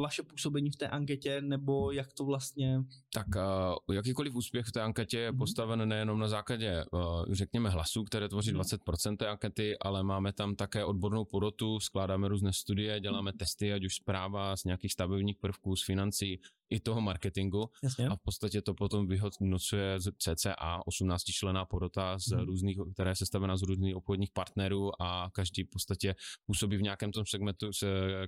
vaše 0.00 0.22
působení 0.22 0.70
v 0.70 0.76
té 0.76 0.88
anketě, 0.88 1.40
nebo 1.40 1.92
jak 1.92 2.12
to 2.12 2.24
vlastně... 2.24 2.80
Tak 3.14 3.26
uh, 3.36 3.94
jakýkoliv 3.94 4.34
úspěch 4.34 4.66
v 4.66 4.72
té 4.72 4.82
anketě 4.82 5.18
je 5.18 5.30
mhm. 5.30 5.38
postaven 5.38 5.88
nejenom 5.88 6.18
na 6.18 6.28
základě, 6.28 6.84
uh, 6.92 7.24
řekněme, 7.32 7.70
hlasů, 7.70 8.04
které 8.04 8.28
tvoří 8.28 8.52
20% 8.52 9.08
mhm. 9.08 9.16
té 9.16 9.28
ankety, 9.28 9.78
ale 9.78 10.02
máme 10.02 10.32
tam 10.32 10.56
také 10.56 10.84
odbornou 10.84 11.24
porotu, 11.24 11.80
skládáme 11.80 12.28
různé 12.28 12.52
studie, 12.52 13.00
děláme 13.00 13.30
mhm. 13.30 13.38
testy, 13.38 13.72
ať 13.72 13.84
už 13.84 13.94
zpráva 13.94 14.56
z 14.56 14.64
nějakých 14.64 14.92
stavebních 14.92 15.36
prvků, 15.38 15.76
z 15.76 15.84
financí, 15.84 16.40
i 16.72 16.80
toho 16.80 17.00
marketingu 17.00 17.70
Jasně. 17.82 18.08
a 18.08 18.16
v 18.16 18.20
podstatě 18.24 18.62
to 18.62 18.74
potom 18.74 19.06
vyhodnocuje 19.06 19.98
CCA, 20.18 20.80
18 20.86 21.22
člená 21.22 21.64
porota 21.64 22.18
z 22.18 22.32
hmm. 22.32 22.46
různých, 22.46 22.78
která 22.94 23.10
je 23.10 23.16
sestavena 23.16 23.56
z 23.56 23.62
různých 23.62 23.96
obchodních 23.96 24.30
partnerů 24.30 25.02
a 25.02 25.30
každý 25.32 25.62
v 25.62 25.70
podstatě 25.72 26.14
působí 26.46 26.76
v 26.76 26.82
nějakém 26.82 27.12
tom 27.12 27.24
segmentu, 27.26 27.70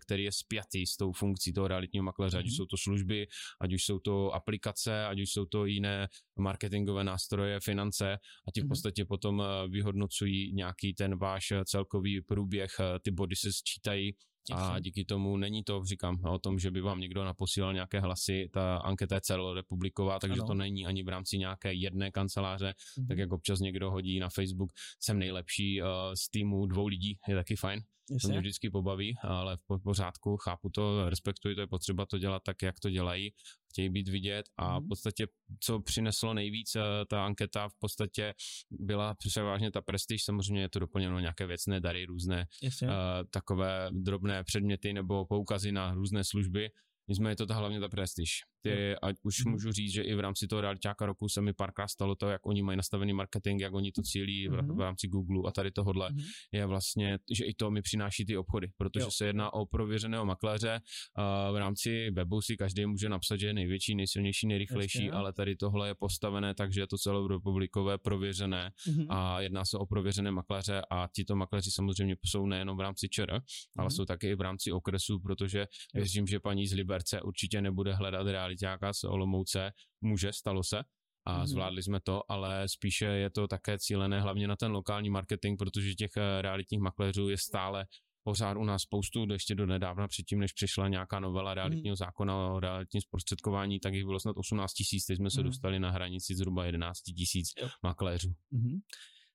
který 0.00 0.24
je 0.24 0.32
spjatý 0.32 0.86
s 0.86 0.96
tou 0.96 1.12
funkcí 1.12 1.52
toho 1.52 1.68
realitního 1.68 2.04
makléře, 2.04 2.36
hmm. 2.36 2.40
ať 2.40 2.46
už 2.46 2.56
jsou 2.56 2.66
to 2.66 2.76
služby, 2.76 3.26
ať 3.60 3.72
už 3.72 3.84
jsou 3.84 3.98
to 3.98 4.34
aplikace, 4.34 5.06
ať 5.06 5.20
už 5.20 5.30
jsou 5.32 5.44
to 5.44 5.66
jiné 5.66 6.08
marketingové 6.38 7.04
nástroje, 7.04 7.60
finance 7.60 8.18
a 8.48 8.50
ti 8.54 8.60
v 8.60 8.68
podstatě 8.68 9.04
potom 9.04 9.42
eh, 9.42 9.68
vyhodnocují 9.68 10.54
nějaký 10.54 10.94
ten 10.94 11.18
váš 11.18 11.52
celkový 11.64 12.20
průběh, 12.20 12.70
eh, 12.80 12.98
ty 12.98 13.10
body 13.10 13.36
se 13.36 13.52
sčítají 13.52 14.12
a 14.52 14.80
díky 14.80 15.04
tomu 15.04 15.36
není 15.36 15.64
to, 15.64 15.84
říkám, 15.84 16.16
o 16.24 16.38
tom, 16.38 16.58
že 16.58 16.70
by 16.70 16.80
vám 16.80 17.00
někdo 17.00 17.24
naposílal 17.24 17.72
nějaké 17.72 18.00
hlasy, 18.00 18.50
ta 18.52 18.76
anketa 18.76 19.14
je 19.14 19.20
celorepubliková, 19.20 20.18
takže 20.18 20.40
ano. 20.40 20.46
to 20.46 20.54
není 20.54 20.86
ani 20.86 21.02
v 21.02 21.08
rámci 21.08 21.38
nějaké 21.38 21.72
jedné 21.72 22.10
kanceláře, 22.10 22.70
mm-hmm. 22.70 23.06
tak 23.08 23.18
jak 23.18 23.32
občas 23.32 23.60
někdo 23.60 23.90
hodí 23.90 24.20
na 24.20 24.28
Facebook, 24.28 24.70
jsem 25.00 25.18
nejlepší 25.18 25.82
uh, 25.82 25.88
z 26.14 26.30
týmu 26.30 26.66
dvou 26.66 26.86
lidí, 26.86 27.18
je 27.28 27.34
taky 27.34 27.56
fajn. 27.56 27.80
Jasně. 28.10 28.28
To 28.28 28.28
mě 28.28 28.40
vždycky 28.40 28.70
pobaví, 28.70 29.14
ale 29.22 29.56
v 29.56 29.82
pořádku, 29.82 30.36
chápu 30.36 30.70
to, 30.70 31.10
respektuji 31.10 31.54
to, 31.54 31.60
je 31.60 31.66
potřeba 31.66 32.06
to 32.06 32.18
dělat 32.18 32.42
tak, 32.42 32.62
jak 32.62 32.80
to 32.80 32.90
dělají, 32.90 33.32
chtějí 33.74 33.90
být 33.90 34.08
vidět 34.08 34.46
a 34.56 34.78
mhm. 34.78 34.86
v 34.86 34.88
podstatě, 34.88 35.26
co 35.60 35.80
přineslo 35.80 36.34
nejvíc, 36.34 36.76
eh, 36.76 36.80
ta 37.10 37.24
anketa 37.26 37.68
v 37.68 37.74
podstatě 37.78 38.34
byla 38.70 39.14
převážně 39.14 39.70
ta 39.70 39.82
prestiž, 39.82 40.24
samozřejmě 40.24 40.62
je 40.62 40.68
to 40.68 40.78
doplněno 40.78 41.20
nějaké 41.20 41.46
věcné 41.46 41.80
dary, 41.80 42.04
různé 42.04 42.46
uh, 42.62 42.88
takové 43.30 43.88
drobné 43.92 44.44
předměty 44.44 44.92
nebo 44.92 45.26
poukazy 45.26 45.72
na 45.72 45.94
různé 45.94 46.24
služby, 46.24 46.70
Nicméně 47.08 47.32
je 47.32 47.36
to 47.36 47.46
ta, 47.46 47.54
hlavně 47.54 47.80
ta 47.80 47.88
prestiž. 47.88 48.30
Ty, 48.64 48.96
ať 49.02 49.16
už 49.22 49.44
mm. 49.44 49.52
můžu 49.52 49.72
říct, 49.72 49.92
že 49.92 50.02
i 50.02 50.14
v 50.14 50.20
rámci 50.20 50.46
toho 50.46 50.60
realitáka 50.60 51.06
roku 51.06 51.28
se 51.28 51.40
mi 51.40 51.52
párkrát 51.52 51.88
stalo 51.88 52.14
to, 52.14 52.28
jak 52.28 52.46
oni 52.46 52.62
mají 52.62 52.76
nastavený 52.76 53.12
marketing, 53.12 53.60
jak 53.60 53.74
oni 53.74 53.92
to 53.92 54.02
cílí 54.02 54.48
v, 54.48 54.52
mhm. 54.52 54.76
v 54.76 54.80
rámci 54.80 55.08
Google 55.08 55.42
a 55.48 55.52
tady 55.52 55.70
tohodle, 55.70 56.12
mm. 56.12 56.18
je 56.52 56.66
vlastně, 56.66 57.18
že 57.32 57.44
i 57.44 57.54
to 57.54 57.70
mi 57.70 57.82
přináší 57.82 58.24
ty 58.24 58.36
obchody, 58.36 58.68
protože 58.76 59.04
jo. 59.04 59.10
se 59.10 59.26
jedná 59.26 59.52
o 59.54 59.66
prověřeného 59.66 60.24
makléře. 60.24 60.80
A 61.14 61.50
v 61.50 61.56
rámci 61.56 62.10
webu 62.10 62.40
si 62.40 62.56
každý 62.56 62.86
může 62.86 63.08
napsat, 63.08 63.36
že 63.36 63.46
je 63.46 63.54
největší, 63.54 63.94
nejsilnější, 63.94 64.46
nejrychlejší, 64.46 64.98
Ještě, 64.98 65.12
ale 65.12 65.32
tady 65.32 65.56
tohle 65.56 65.88
je 65.88 65.94
postavené 65.94 66.54
tak, 66.54 66.72
že 66.72 66.80
je 66.80 66.86
to 66.86 66.98
celorepublikové 66.98 67.98
prověřené 67.98 68.70
mm. 68.86 69.06
a 69.10 69.40
jedná 69.40 69.64
se 69.64 69.78
o 69.78 69.86
prověřené 69.86 70.30
makléře 70.30 70.82
a 70.90 71.08
tito 71.14 71.36
makléři 71.36 71.70
samozřejmě 71.70 72.16
jsou 72.24 72.46
nejenom 72.46 72.76
v 72.76 72.80
rámci 72.80 73.08
ČR, 73.08 73.32
mm. 73.32 73.40
ale 73.78 73.90
jsou 73.90 74.04
také 74.04 74.30
i 74.30 74.34
v 74.34 74.40
rámci 74.40 74.72
okresu, 74.72 75.20
protože 75.20 75.66
věřím, 75.94 76.26
že 76.26 76.40
paní 76.40 76.66
z 76.66 76.72
Liberce 76.72 77.22
určitě 77.22 77.62
nebude 77.62 77.94
hledat 77.94 78.26
realitě 78.26 78.53
realitáka 78.62 78.92
z 78.92 79.04
Olomouce, 79.04 79.72
může, 80.00 80.32
stalo 80.32 80.64
se, 80.64 80.82
a 81.26 81.38
mm-hmm. 81.38 81.46
zvládli 81.46 81.82
jsme 81.82 82.00
to, 82.00 82.22
ale 82.28 82.68
spíše 82.68 83.04
je 83.06 83.30
to 83.30 83.48
také 83.48 83.78
cílené 83.78 84.20
hlavně 84.20 84.48
na 84.48 84.56
ten 84.56 84.72
lokální 84.72 85.10
marketing, 85.10 85.58
protože 85.58 85.94
těch 85.94 86.10
eh, 86.16 86.42
realitních 86.42 86.80
makléřů 86.80 87.28
je 87.28 87.38
stále 87.38 87.86
pořád 88.26 88.56
u 88.56 88.64
nás 88.64 88.82
spoustu, 88.82 89.32
ještě 89.32 89.54
do 89.54 89.66
nedávna 89.66 90.08
předtím, 90.08 90.40
než 90.40 90.52
přišla 90.52 90.88
nějaká 90.88 91.20
novela 91.20 91.54
realitního 91.54 91.92
mm. 91.92 91.96
zákona 91.96 92.36
o 92.36 92.60
realitním 92.60 93.00
zprostředkování, 93.02 93.80
tak 93.80 93.94
jich 93.94 94.04
bylo 94.04 94.20
snad 94.20 94.36
18 94.36 94.72
tisíc, 94.72 95.06
teď 95.06 95.16
jsme 95.16 95.30
se 95.30 95.40
mm. 95.40 95.46
dostali 95.46 95.80
na 95.80 95.90
hranici 95.90 96.34
zhruba 96.34 96.64
11 96.64 97.00
tisíc 97.00 97.48
makléřů. 97.82 98.32
Mm. 98.50 98.78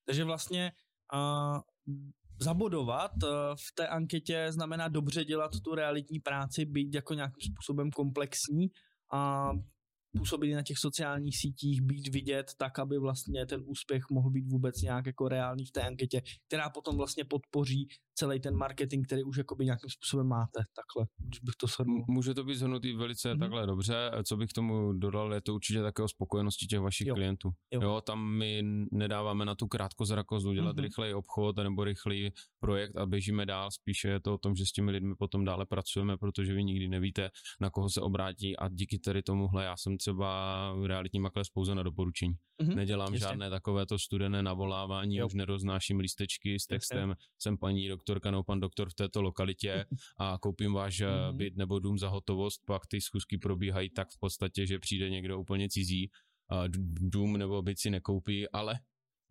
Takže 0.06 0.24
vlastně 0.24 0.72
uh, 1.14 1.62
zabodovat 2.40 3.12
eh, 3.24 3.28
v 3.56 3.76
té 3.76 3.88
anketě 3.88 4.48
znamená 4.50 4.88
dobře 4.88 5.26
dělat 5.26 5.52
tu 5.64 5.76
realitní 5.76 6.20
práci, 6.20 6.66
být 6.66 6.96
jako 6.96 7.14
nějakým 7.14 7.52
způsobem 7.54 7.92
komplexní 7.92 8.68
a 9.12 9.52
působit 10.18 10.56
na 10.56 10.64
těch 10.64 10.78
sociálních 10.78 11.38
sítích, 11.38 11.82
být 11.82 12.08
vidět 12.08 12.52
tak, 12.58 12.80
aby 12.80 13.00
vlastně 13.00 13.46
ten 13.46 13.64
úspěch 13.66 14.04
mohl 14.12 14.30
být 14.30 14.48
vůbec 14.48 14.82
nějak 14.82 15.06
jako 15.06 15.28
reálný 15.28 15.66
v 15.66 15.72
té 15.72 15.82
anketě, 15.82 16.22
která 16.48 16.70
potom 16.70 16.98
vlastně 16.98 17.26
podpoří 17.26 17.88
celý 18.20 18.40
ten 18.40 18.56
marketing, 18.56 19.06
který 19.06 19.24
už 19.24 19.38
jakoby 19.38 19.66
nějakým 19.66 19.90
způsobem 19.90 20.28
máte, 20.28 20.60
takhle, 20.76 21.08
když 21.18 21.40
bych 21.40 21.56
to 21.56 21.68
shrnul. 21.68 22.06
Může 22.08 22.34
to 22.34 22.44
být 22.44 22.56
zhrnutý 22.56 22.94
velice 22.94 23.34
mm-hmm. 23.34 23.40
takhle 23.40 23.68
dobře, 23.68 24.12
co 24.24 24.38
bych 24.38 24.54
tomu 24.54 24.94
dodal, 24.94 25.34
je 25.34 25.42
to 25.42 25.54
určitě 25.54 25.82
také 25.82 26.04
o 26.04 26.08
spokojenosti 26.08 26.66
těch 26.68 26.80
vašich 26.80 27.08
jo. 27.08 27.16
klientů. 27.16 27.50
Jo. 27.74 27.82
jo. 27.82 28.02
tam 28.02 28.38
my 28.38 28.64
nedáváme 28.92 29.46
na 29.46 29.56
tu 29.56 29.68
krátkozrakost 29.68 30.48
udělat 30.48 30.76
mm-hmm. 30.76 30.82
rychlej 30.82 31.14
obchod 31.14 31.58
nebo 31.58 31.84
rychlý 31.84 32.32
projekt 32.60 32.98
a 32.98 33.06
běžíme 33.06 33.46
dál, 33.46 33.72
spíše 33.72 34.08
je 34.08 34.20
to 34.20 34.34
o 34.34 34.38
tom, 34.38 34.56
že 34.56 34.66
s 34.66 34.72
těmi 34.72 34.92
lidmi 34.92 35.16
potom 35.16 35.46
dále 35.46 35.66
pracujeme, 35.66 36.18
protože 36.18 36.54
vy 36.54 36.64
nikdy 36.64 36.88
nevíte, 36.88 37.30
na 37.62 37.70
koho 37.70 37.90
se 37.90 38.02
obrátí 38.02 38.58
a 38.58 38.70
díky 38.70 39.00
tedy 39.00 39.24
tomuhle 39.24 39.64
já 39.64 39.78
jsem 39.78 39.98
třeba 39.98 40.30
realitní 40.86 41.20
makléř 41.20 41.50
pouze 41.54 41.76
na 41.76 41.84
doporučení. 41.84 42.34
Mm-hmm. 42.62 42.76
Nedělám 42.76 43.14
Jistě. 43.14 43.28
žádné 43.28 43.50
takovéto 43.50 44.00
studené 44.00 44.44
navolávání, 44.44 45.16
jo. 45.16 45.26
už 45.26 45.34
neroznáším 45.34 46.00
lístečky 46.00 46.60
s 46.60 46.66
textem, 46.66 47.10
Jistě. 47.10 47.24
jsem 47.40 47.58
paní 47.58 47.88
doktorka 48.10 48.32
nebo 48.32 48.44
pan 48.44 48.60
doktor 48.60 48.90
v 48.90 48.94
této 48.94 49.22
lokalitě 49.22 49.86
a 50.20 50.38
koupím 50.38 50.74
váš 50.74 51.02
mm-hmm. 51.02 51.36
byt 51.36 51.58
nebo 51.58 51.80
dům 51.80 51.98
za 51.98 52.10
hotovost, 52.10 52.62
pak 52.66 52.88
ty 52.88 53.02
schůzky 53.02 53.38
probíhají 53.38 53.90
tak 53.90 54.08
v 54.10 54.20
podstatě, 54.20 54.66
že 54.66 54.80
přijde 54.80 55.10
někdo 55.10 55.40
úplně 55.40 55.70
cizí, 55.70 56.10
dům 57.02 57.38
nebo 57.38 57.62
byt 57.62 57.80
si 57.80 57.90
nekoupí, 57.90 58.50
ale 58.50 58.80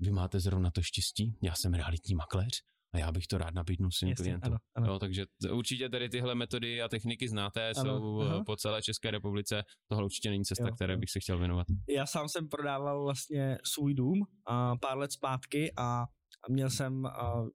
vy 0.00 0.11
máte 0.11 0.40
zrovna 0.40 0.70
to 0.70 0.82
štěstí, 0.82 1.38
já 1.42 1.54
jsem 1.54 1.75
realitní 1.75 2.14
makléř 2.14 2.62
a 2.94 2.99
já 2.99 3.12
bych 3.12 3.26
to 3.26 3.38
rád 3.38 3.54
nabídnul 3.54 3.90
svým 3.90 4.14
klientům. 4.14 4.52
Ano, 4.52 4.56
ano. 4.76 4.87
Jo, 4.87 4.99
takže 4.99 5.25
určitě 5.52 5.88
tady 5.88 6.08
tyhle 6.08 6.35
metody 6.35 6.82
a 6.82 6.88
techniky 6.88 7.28
znáte, 7.28 7.73
ano, 7.76 7.99
jsou 7.99 8.20
aha. 8.20 8.44
po 8.44 8.56
celé 8.56 8.82
České 8.82 9.11
republice. 9.11 9.62
Tohle 9.90 10.04
určitě 10.04 10.30
není 10.30 10.44
cesta, 10.44 10.68
jo, 10.68 10.75
které 10.75 10.97
bych 10.97 11.11
se 11.11 11.20
chtěl 11.20 11.38
věnovat. 11.38 11.66
Já 11.88 12.06
sám 12.06 12.28
jsem 12.28 12.49
prodával 12.49 13.02
vlastně 13.02 13.58
svůj 13.64 13.94
dům 13.94 14.26
a 14.47 14.76
pár 14.76 14.99
let 14.99 15.12
zpátky 15.12 15.73
a 15.78 16.06
měl 16.49 16.71
jsem 16.71 17.09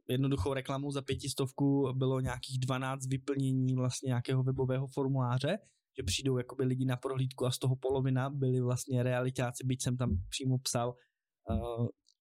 jednoduchou 0.10 0.54
reklamu 0.54 0.92
za 0.92 1.02
pětistovku, 1.02 1.94
bylo 1.94 2.20
nějakých 2.20 2.60
12 2.60 3.08
vyplnění 3.08 3.76
vlastně 3.76 4.08
nějakého 4.08 4.44
webového 4.44 4.88
formuláře, 4.88 5.58
že 5.98 6.04
přijdou 6.04 6.38
jakoby 6.38 6.66
lidi 6.66 6.86
na 6.86 6.98
prohlídku 6.98 7.46
a 7.46 7.52
z 7.52 7.60
toho 7.60 7.76
polovina 7.76 8.30
byli 8.30 8.62
vlastně 8.62 9.04
realitáci, 9.04 9.64
byť 9.66 9.84
jsem 9.84 9.98
tam 9.98 10.10
přímo 10.30 10.58
psal 10.58 10.96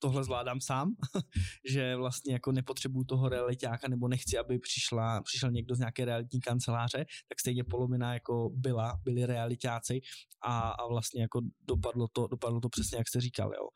tohle 0.02 0.24
zvládám 0.24 0.60
sám, 0.60 0.88
že 1.70 1.96
vlastně 1.96 2.32
jako 2.32 2.52
nepotřebuju 2.52 3.04
toho 3.04 3.28
realitáka 3.28 3.88
nebo 3.88 4.08
nechci, 4.08 4.38
aby 4.38 4.58
přišla, 4.58 5.22
přišel 5.22 5.50
někdo 5.50 5.74
z 5.74 5.78
nějaké 5.78 6.04
realitní 6.04 6.40
kanceláře, 6.40 7.04
tak 7.28 7.40
stejně 7.40 7.64
polovina 7.64 8.14
jako 8.14 8.50
byla, 8.54 8.98
byli 9.04 9.26
realitáci 9.26 10.00
a, 10.44 10.70
a 10.70 10.86
vlastně 10.86 11.22
jako 11.22 11.40
dopadlo 11.60 12.08
to, 12.12 12.26
dopadlo 12.26 12.60
to 12.60 12.68
přesně, 12.68 12.98
jak 12.98 13.08
jste 13.08 13.20
říkal, 13.20 13.50
jo. 13.54 13.68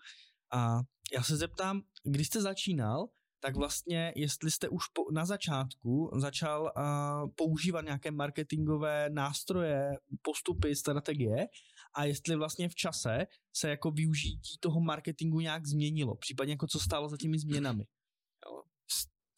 A 0.53 0.81
já 1.13 1.23
se 1.23 1.37
zeptám, 1.37 1.83
když 2.05 2.27
jste 2.27 2.43
začínal, 2.43 3.09
tak 3.41 3.57
vlastně, 3.57 4.13
jestli 4.17 4.51
jste 4.51 4.69
už 4.69 4.89
po, 4.89 5.03
na 5.13 5.25
začátku 5.25 6.11
začal 6.17 6.63
uh, 6.63 7.31
používat 7.35 7.85
nějaké 7.85 8.11
marketingové 8.11 9.11
nástroje, 9.11 9.91
postupy, 10.23 10.77
strategie 10.77 11.47
a 11.95 12.05
jestli 12.05 12.37
vlastně 12.37 12.69
v 12.69 12.75
čase 12.75 13.27
se 13.57 13.71
jako 13.71 13.91
využití 13.91 14.59
toho 14.61 14.81
marketingu 14.81 15.41
nějak 15.41 15.67
změnilo, 15.67 16.17
případně 16.17 16.53
jako 16.53 16.67
co 16.67 16.79
stálo 16.79 17.09
za 17.09 17.17
těmi 17.17 17.39
změnami. 17.39 17.85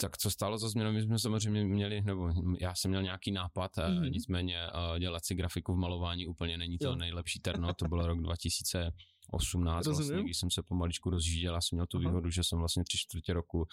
Tak 0.00 0.18
co 0.18 0.30
stálo 0.30 0.58
za 0.58 0.68
změnami, 0.68 1.02
jsme 1.02 1.18
samozřejmě 1.18 1.64
měli, 1.64 2.02
nebo 2.02 2.30
já 2.60 2.74
jsem 2.74 2.90
měl 2.90 3.02
nějaký 3.02 3.32
nápad, 3.32 3.72
mm. 3.88 4.02
nicméně 4.02 4.58
dělat 4.98 5.24
si 5.24 5.34
grafiku 5.34 5.74
v 5.74 5.78
malování 5.78 6.26
úplně 6.26 6.58
není 6.58 6.78
to 6.78 6.86
jo. 6.86 6.96
nejlepší 6.96 7.40
terno, 7.40 7.74
to 7.78 7.88
bylo 7.88 8.06
rok 8.06 8.20
2000 8.20 8.92
18 9.30 9.86
vlastně, 9.86 10.22
když 10.22 10.38
jsem 10.38 10.50
se 10.50 10.62
pomaličku 10.62 11.10
rozžíděl, 11.10 11.56
a 11.56 11.60
jsem 11.60 11.76
měl 11.76 11.86
tu 11.86 11.98
výhodu, 11.98 12.30
že 12.30 12.44
jsem 12.44 12.58
vlastně 12.58 12.84
tři 12.84 12.98
čtvrtě 12.98 13.32
roku 13.32 13.66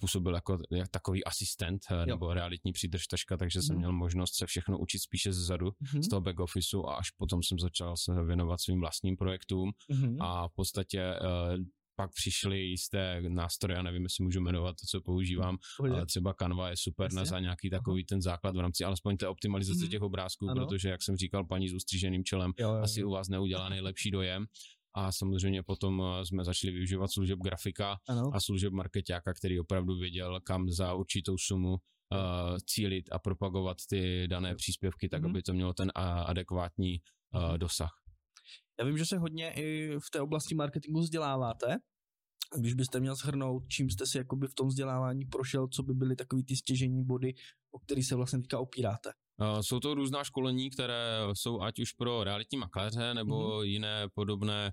působil 0.00 0.34
jako 0.34 0.58
jak 0.70 0.88
takový 0.88 1.24
asistent 1.24 1.82
jo. 1.90 2.06
nebo 2.06 2.34
realitní 2.34 2.72
přídržtaška, 2.72 3.36
takže 3.36 3.58
mm-hmm. 3.58 3.66
jsem 3.66 3.74
mhm. 3.74 3.78
měl 3.78 3.92
možnost 3.92 4.34
se 4.34 4.46
všechno 4.46 4.78
učit 4.78 4.98
spíše 4.98 5.32
zezadu, 5.32 5.66
mm-hmm. 5.66 6.02
z 6.02 6.08
toho 6.08 6.20
back 6.20 6.40
officeu 6.40 6.86
a 6.86 6.94
až 6.94 7.10
potom 7.10 7.42
jsem 7.42 7.58
začal 7.58 7.96
se 7.96 8.24
věnovat 8.24 8.60
svým 8.60 8.80
vlastním 8.80 9.16
projektům 9.16 9.72
mm-hmm. 9.90 10.16
a 10.20 10.48
v 10.48 10.54
podstatě 10.54 11.14
pak 12.02 12.12
přišly 12.14 12.58
jisté 12.60 13.22
nástroje, 13.28 13.76
já 13.76 13.82
nevím, 13.82 14.02
jestli 14.02 14.24
můžu 14.24 14.40
jmenovat 14.40 14.72
to, 14.72 14.86
co 14.86 15.00
používám, 15.00 15.58
Pojde. 15.76 15.96
ale 15.96 16.06
třeba 16.06 16.34
Canva 16.34 16.70
je 16.70 16.76
super 16.76 17.04
Jasně. 17.04 17.16
na 17.16 17.24
za 17.24 17.40
nějaký 17.40 17.70
takový 17.70 18.04
ten 18.04 18.22
základ 18.22 18.56
v 18.56 18.60
rámci 18.60 18.84
alespoň 18.84 19.16
té 19.16 19.28
optimalizace 19.28 19.84
mm-hmm. 19.84 19.90
těch 19.90 20.02
obrázků, 20.02 20.50
ano. 20.50 20.66
protože, 20.66 20.88
jak 20.88 21.02
jsem 21.02 21.16
říkal, 21.16 21.44
paní 21.44 21.68
s 21.68 21.74
ustříženým 21.74 22.24
čelem 22.24 22.52
jo, 22.58 22.68
jo, 22.68 22.74
jo. 22.74 22.82
asi 22.82 23.04
u 23.04 23.10
vás 23.10 23.28
neudělá 23.28 23.68
nejlepší 23.68 24.10
dojem. 24.10 24.46
A 24.94 25.12
samozřejmě 25.12 25.62
potom 25.62 26.02
eh, 26.02 26.26
jsme 26.26 26.44
začali 26.44 26.72
využívat 26.72 27.12
služeb 27.12 27.38
grafika 27.38 27.96
ano. 28.08 28.30
a 28.34 28.40
služeb 28.40 28.72
marketáka, 28.72 29.34
který 29.34 29.60
opravdu 29.60 29.98
věděl, 29.98 30.40
kam 30.40 30.70
za 30.70 30.94
určitou 30.94 31.38
sumu 31.38 31.70
uh, 31.72 31.78
cílit 32.66 33.12
a 33.12 33.18
propagovat 33.18 33.76
ty 33.88 34.28
dané 34.28 34.54
příspěvky, 34.54 35.08
tak 35.08 35.22
mm-hmm. 35.22 35.30
aby 35.30 35.42
to 35.42 35.52
mělo 35.52 35.72
ten 35.72 35.92
adekvátní 36.26 36.98
uh, 37.34 37.58
dosah. 37.58 38.02
Já 38.78 38.86
vím, 38.86 38.98
že 38.98 39.06
se 39.06 39.18
hodně 39.18 39.52
i 39.56 39.96
v 39.98 40.10
té 40.12 40.20
oblasti 40.20 40.54
marketingu 40.54 41.00
vzděláváte. 41.00 41.78
Když 42.58 42.74
byste 42.74 43.00
měl 43.00 43.16
shrnout, 43.16 43.62
čím 43.68 43.90
jste 43.90 44.06
si 44.06 44.18
jakoby 44.18 44.48
v 44.48 44.54
tom 44.54 44.68
vzdělávání 44.68 45.24
prošel, 45.24 45.68
co 45.68 45.82
by 45.82 45.94
byly 45.94 46.16
takový 46.16 46.44
ty 46.44 46.56
stěžení 46.56 47.04
body, 47.04 47.34
o 47.70 47.78
který 47.78 48.02
se 48.02 48.14
vlastně 48.14 48.38
teďka 48.38 48.58
opíráte? 48.58 49.12
Jsou 49.60 49.80
to 49.80 49.94
různá 49.94 50.24
školení, 50.24 50.70
které 50.70 51.18
jsou 51.32 51.60
ať 51.60 51.78
už 51.78 51.92
pro 51.92 52.24
realitní 52.24 52.58
makléře 52.58 53.14
nebo 53.14 53.34
mm-hmm. 53.34 53.62
jiné 53.62 54.08
podobné 54.14 54.72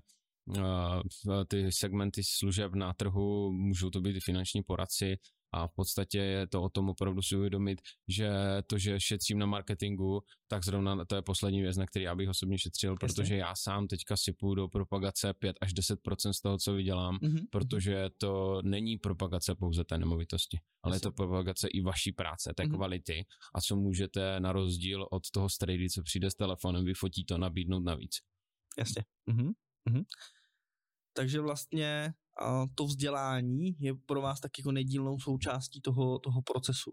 ty 1.48 1.72
segmenty 1.72 2.22
služeb 2.24 2.74
na 2.74 2.92
trhu, 2.94 3.52
můžou 3.52 3.90
to 3.90 4.00
být 4.00 4.16
i 4.16 4.20
finanční 4.20 4.62
poradci, 4.62 5.16
a 5.52 5.66
v 5.66 5.74
podstatě 5.74 6.18
je 6.18 6.46
to 6.46 6.62
o 6.62 6.68
tom 6.68 6.88
opravdu 6.88 7.22
si 7.22 7.36
uvědomit, 7.36 7.80
že 8.08 8.30
to, 8.66 8.78
že 8.78 9.00
šetřím 9.00 9.38
na 9.38 9.46
marketingu, 9.46 10.22
tak 10.48 10.64
zrovna 10.64 11.04
to 11.04 11.16
je 11.16 11.22
poslední 11.22 11.62
věc, 11.62 11.76
na 11.76 11.86
který 11.86 12.04
já 12.04 12.14
bych 12.14 12.28
osobně 12.28 12.58
šetřil, 12.58 12.90
Jasně. 12.90 13.06
protože 13.06 13.36
já 13.36 13.54
sám 13.54 13.88
teďka 13.88 14.16
sypu 14.16 14.54
do 14.54 14.68
propagace 14.68 15.34
5 15.34 15.56
až 15.60 15.72
10 15.72 15.98
z 16.32 16.40
toho, 16.40 16.58
co 16.58 16.72
vydělám, 16.72 17.18
mm-hmm. 17.18 17.46
protože 17.50 18.08
to 18.18 18.62
není 18.64 18.98
propagace 18.98 19.54
pouze 19.54 19.84
té 19.84 19.98
nemovitosti, 19.98 20.58
ale 20.82 20.94
Jasně. 20.94 21.06
je 21.06 21.10
to 21.10 21.14
propagace 21.14 21.68
i 21.68 21.80
vaší 21.80 22.12
práce, 22.12 22.52
té 22.56 22.62
mm-hmm. 22.62 22.74
kvality 22.74 23.26
a 23.54 23.60
co 23.60 23.76
můžete 23.76 24.40
na 24.40 24.52
rozdíl 24.52 25.06
od 25.10 25.30
toho 25.30 25.48
strady, 25.48 25.90
co 25.90 26.02
přijde 26.02 26.30
s 26.30 26.34
telefonem, 26.34 26.84
vyfotí 26.84 27.24
to, 27.24 27.38
nabídnout 27.38 27.84
navíc. 27.84 28.16
Jasně. 28.78 29.04
Mm-hmm. 29.30 29.52
Mm-hmm. 29.88 30.04
Takže 31.12 31.40
vlastně 31.40 32.12
to 32.74 32.84
vzdělání 32.84 33.76
je 33.78 33.94
pro 34.06 34.20
vás 34.20 34.40
tak 34.40 34.58
jako 34.58 34.72
nedílnou 34.72 35.18
součástí 35.18 35.80
toho, 35.80 36.18
toho 36.18 36.42
procesu. 36.42 36.92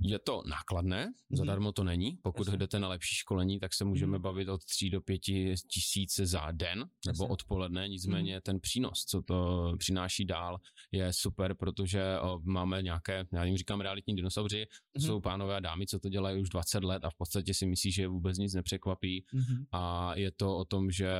Je 0.00 0.18
to 0.18 0.42
nákladné, 0.46 1.06
mm-hmm. 1.06 1.36
zadarmo 1.36 1.72
to 1.72 1.84
není. 1.84 2.18
Pokud 2.22 2.46
Jasně. 2.46 2.58
jdete 2.58 2.78
na 2.78 2.88
lepší 2.88 3.14
školení, 3.14 3.60
tak 3.60 3.74
se 3.74 3.84
můžeme 3.84 4.18
mm-hmm. 4.18 4.22
bavit 4.22 4.48
od 4.48 4.64
3 4.64 4.90
do 4.90 5.00
5 5.00 5.18
tisíc 5.72 6.16
za 6.16 6.50
den 6.52 6.84
nebo 7.06 7.26
odpoledne. 7.26 7.88
Nicméně 7.88 8.38
mm-hmm. 8.38 8.42
ten 8.42 8.60
přínos, 8.60 9.04
co 9.04 9.22
to 9.22 9.72
přináší 9.78 10.24
dál, 10.24 10.58
je 10.92 11.12
super, 11.12 11.54
protože 11.54 12.16
máme 12.42 12.82
nějaké, 12.82 13.26
já 13.32 13.44
jim 13.44 13.56
říkám 13.56 13.80
realitní 13.80 14.16
dinosauři, 14.16 14.66
jsou 14.98 15.20
pánové 15.20 15.56
a 15.56 15.60
dámy, 15.60 15.86
co 15.86 15.98
to 15.98 16.08
dělají 16.08 16.42
už 16.42 16.48
20 16.48 16.84
let 16.84 17.04
a 17.04 17.10
v 17.10 17.14
podstatě 17.14 17.54
si 17.54 17.66
myslí, 17.66 17.92
že 17.92 18.08
vůbec 18.08 18.38
nic 18.38 18.54
nepřekvapí. 18.54 19.24
A 19.72 20.14
je 20.14 20.30
to 20.30 20.56
o 20.56 20.64
tom, 20.64 20.90
že 20.90 21.14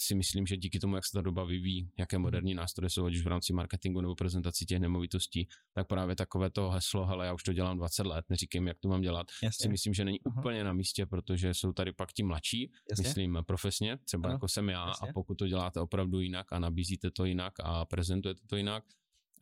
si 0.00 0.14
myslím, 0.14 0.46
že 0.46 0.56
díky 0.56 0.78
tomu, 0.78 0.94
jak 0.94 1.06
se 1.06 1.12
ta 1.12 1.22
doba 1.22 1.44
vyvíjí, 1.44 1.90
jaké 1.98 2.18
moderní 2.18 2.54
nástroje 2.54 2.90
jsou, 2.90 3.06
ať 3.06 3.14
už 3.14 3.24
v 3.24 3.26
rámci 3.26 3.52
marketingu 3.52 4.00
nebo 4.00 4.14
prezentaci 4.14 4.64
těch 4.64 4.78
nemovitostí, 4.78 5.48
tak 5.74 5.86
právě 5.86 6.16
takové 6.16 6.50
to 6.50 6.70
heslo, 6.70 7.06
hele, 7.06 7.26
já 7.26 7.34
už 7.34 7.42
to 7.42 7.52
dělám 7.56 7.76
20 7.78 8.06
let, 8.06 8.24
neříkám, 8.28 8.66
jak 8.66 8.78
to 8.78 8.88
mám 8.88 9.00
dělat, 9.00 9.26
Jasně. 9.42 9.62
si 9.64 9.68
myslím, 9.68 9.94
že 9.94 10.04
není 10.04 10.18
Aha. 10.26 10.40
úplně 10.40 10.64
na 10.64 10.72
místě, 10.72 11.06
protože 11.06 11.54
jsou 11.54 11.72
tady 11.72 11.92
pak 11.92 12.12
ti 12.12 12.22
mladší, 12.22 12.72
Jasně. 12.90 13.02
myslím 13.02 13.38
profesně, 13.46 13.98
třeba 14.04 14.28
Aha. 14.28 14.32
jako 14.34 14.48
jsem 14.48 14.68
já, 14.68 14.86
Jasně. 14.86 15.08
a 15.08 15.12
pokud 15.12 15.34
to 15.34 15.46
děláte 15.46 15.80
opravdu 15.80 16.20
jinak 16.20 16.52
a 16.52 16.58
nabízíte 16.58 17.10
to 17.10 17.24
jinak 17.24 17.54
a 17.62 17.84
prezentujete 17.84 18.40
to 18.46 18.56
jinak, 18.56 18.84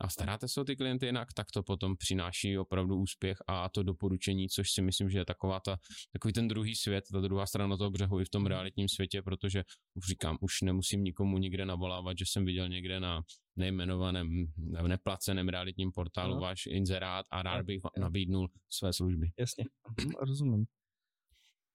a 0.01 0.09
staráte 0.09 0.47
se 0.47 0.61
o 0.61 0.63
ty 0.63 0.75
klienty 0.75 1.05
jinak, 1.05 1.33
tak 1.33 1.47
to 1.53 1.63
potom 1.63 1.97
přináší 1.97 2.57
opravdu 2.57 2.95
úspěch 2.95 3.37
a 3.47 3.69
to 3.69 3.83
doporučení, 3.83 4.49
což 4.49 4.71
si 4.71 4.81
myslím, 4.81 5.09
že 5.09 5.17
je 5.17 5.25
taková 5.25 5.59
ta, 5.59 5.77
takový 6.11 6.33
ten 6.33 6.47
druhý 6.47 6.75
svět, 6.75 7.03
ta 7.11 7.21
druhá 7.21 7.45
strana 7.45 7.77
toho 7.77 7.91
břehu 7.91 8.19
i 8.19 8.25
v 8.25 8.29
tom 8.29 8.41
mhm. 8.41 8.49
realitním 8.49 8.89
světě, 8.89 9.21
protože 9.21 9.63
už 9.93 10.07
říkám, 10.07 10.37
už 10.41 10.61
nemusím 10.61 11.03
nikomu 11.03 11.37
nikde 11.37 11.65
navolávat, 11.65 12.17
že 12.17 12.25
jsem 12.27 12.45
viděl 12.45 12.69
někde 12.69 12.99
na 12.99 13.21
nejmenovaném, 13.55 14.45
neplaceném 14.87 15.49
realitním 15.49 15.91
portálu 15.91 16.35
no. 16.35 16.41
váš 16.41 16.65
inzerát 16.65 17.25
a 17.31 17.43
rád 17.43 17.65
bych 17.65 17.81
nabídnul 17.99 18.49
své 18.69 18.93
služby. 18.93 19.31
Jasně, 19.39 19.65
mhm, 19.99 20.11
rozumím. 20.19 20.65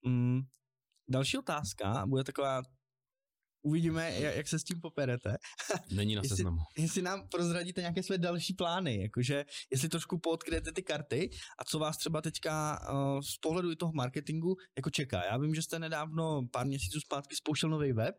Mm, 0.06 0.40
další 1.08 1.38
otázka 1.38 2.06
bude 2.06 2.24
taková 2.24 2.62
Uvidíme, 3.62 4.20
jak 4.20 4.48
se 4.48 4.58
s 4.58 4.64
tím 4.64 4.80
poperete. 4.80 5.36
Není 5.92 6.14
na 6.14 6.22
seznamu. 6.22 6.58
jestli, 6.58 6.82
jestli 6.82 7.02
nám 7.02 7.28
prozradíte 7.28 7.80
nějaké 7.80 8.02
své 8.02 8.18
další 8.18 8.54
plány, 8.54 9.02
jakože 9.02 9.44
jestli 9.72 9.88
trošku 9.88 10.18
podkryjete 10.18 10.72
ty 10.72 10.82
karty 10.82 11.30
a 11.58 11.64
co 11.64 11.78
vás 11.78 11.96
třeba 11.96 12.22
teďka 12.22 12.80
uh, 12.92 13.20
z 13.20 13.38
pohledu 13.38 13.70
i 13.70 13.76
toho 13.76 13.92
marketingu 13.92 14.56
jako 14.76 14.90
čeká. 14.90 15.24
Já 15.24 15.38
vím, 15.38 15.54
že 15.54 15.62
jste 15.62 15.78
nedávno 15.78 16.42
pár 16.52 16.66
měsíců 16.66 17.00
zpátky 17.00 17.36
spouštěl 17.36 17.70
nový 17.70 17.92
web, 17.92 18.14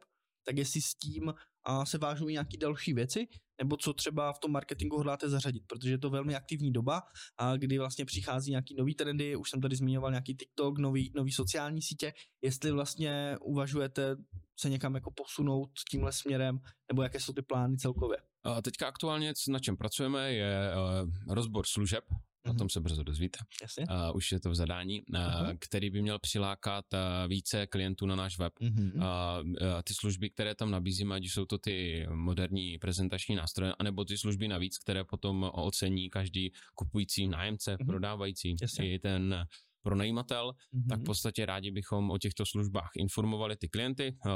tak 0.46 0.58
jestli 0.58 0.82
s 0.82 0.96
tím 0.96 1.34
a 1.64 1.86
se 1.86 1.98
vážou 1.98 2.28
i 2.28 2.32
nějaké 2.32 2.58
další 2.58 2.94
věci, 2.94 3.28
nebo 3.62 3.78
co 3.78 3.94
třeba 3.94 4.34
v 4.34 4.40
tom 4.40 4.52
marketingu 4.52 4.98
hodláte 4.98 5.30
zařadit, 5.30 5.64
protože 5.68 5.92
je 5.92 5.98
to 5.98 6.10
velmi 6.10 6.36
aktivní 6.36 6.72
doba, 6.72 7.02
a 7.38 7.58
kdy 7.58 7.78
vlastně 7.78 8.06
přichází 8.06 8.52
nějaký 8.52 8.76
nový 8.76 8.96
trendy, 8.96 9.36
už 9.36 9.50
jsem 9.50 9.62
tady 9.62 9.76
zmiňoval 9.76 10.12
nějaký 10.12 10.36
TikTok, 10.36 10.78
nový, 10.78 11.12
nový 11.16 11.32
sociální 11.32 11.82
sítě, 11.82 12.14
jestli 12.42 12.72
vlastně 12.72 13.38
uvažujete 13.42 14.16
se 14.60 14.70
někam 14.70 14.96
jako 14.96 15.12
posunout 15.12 15.70
tímhle 15.92 16.14
směrem, 16.14 16.60
nebo 16.92 17.04
jaké 17.04 17.20
jsou 17.20 17.34
ty 17.34 17.42
plány 17.42 17.78
celkově? 17.78 18.18
Teďka 18.64 18.88
aktuálně, 18.88 19.34
na 19.50 19.60
čem 19.60 19.78
pracujeme, 19.78 20.34
je 20.34 20.72
eh, 20.72 21.34
rozbor 21.34 21.66
služeb 21.66 22.04
O 22.50 22.54
tom 22.54 22.70
se 22.70 22.80
brzo 22.80 23.04
dozvíte. 23.04 23.40
Jasně. 23.62 23.86
Uh, 23.86 24.16
už 24.16 24.32
je 24.32 24.40
to 24.40 24.50
v 24.50 24.56
zadání, 24.56 25.02
uh, 25.02 25.20
uh-huh. 25.20 25.58
který 25.60 25.90
by 25.90 26.02
měl 26.02 26.20
přilákat 26.20 26.86
uh, 26.94 27.00
více 27.30 27.68
klientů 27.68 28.06
na 28.06 28.16
náš 28.16 28.38
web. 28.38 28.54
Uh-huh. 28.62 28.96
Uh, 28.96 29.48
uh, 29.48 29.56
ty 29.84 29.94
služby, 29.94 30.30
které 30.30 30.56
tam 30.56 30.72
nabízíme, 30.72 31.16
ať 31.16 31.24
jsou 31.24 31.46
to 31.46 31.58
ty 31.58 32.06
moderní 32.10 32.78
prezentační 32.78 33.36
nástroje, 33.36 33.74
anebo 33.80 34.06
ty 34.06 34.18
služby 34.18 34.48
navíc, 34.48 34.78
které 34.78 35.04
potom 35.04 35.52
ocení 35.54 36.10
každý 36.10 36.52
kupující 36.76 37.28
nájemce, 37.28 37.76
uh-huh. 37.76 37.86
prodávající. 37.86 38.56
Jasně. 38.62 38.94
I 38.94 39.00
ten 39.00 39.46
pronajímatel, 39.82 40.52
mm-hmm. 40.52 40.90
tak 40.90 41.00
v 41.00 41.04
podstatě 41.04 41.46
rádi 41.46 41.72
bychom 41.72 42.12
o 42.12 42.18
těchto 42.18 42.46
službách 42.46 42.90
informovali 42.98 43.56
ty 43.56 43.70
klienty, 43.70 44.18
uh, 44.26 44.32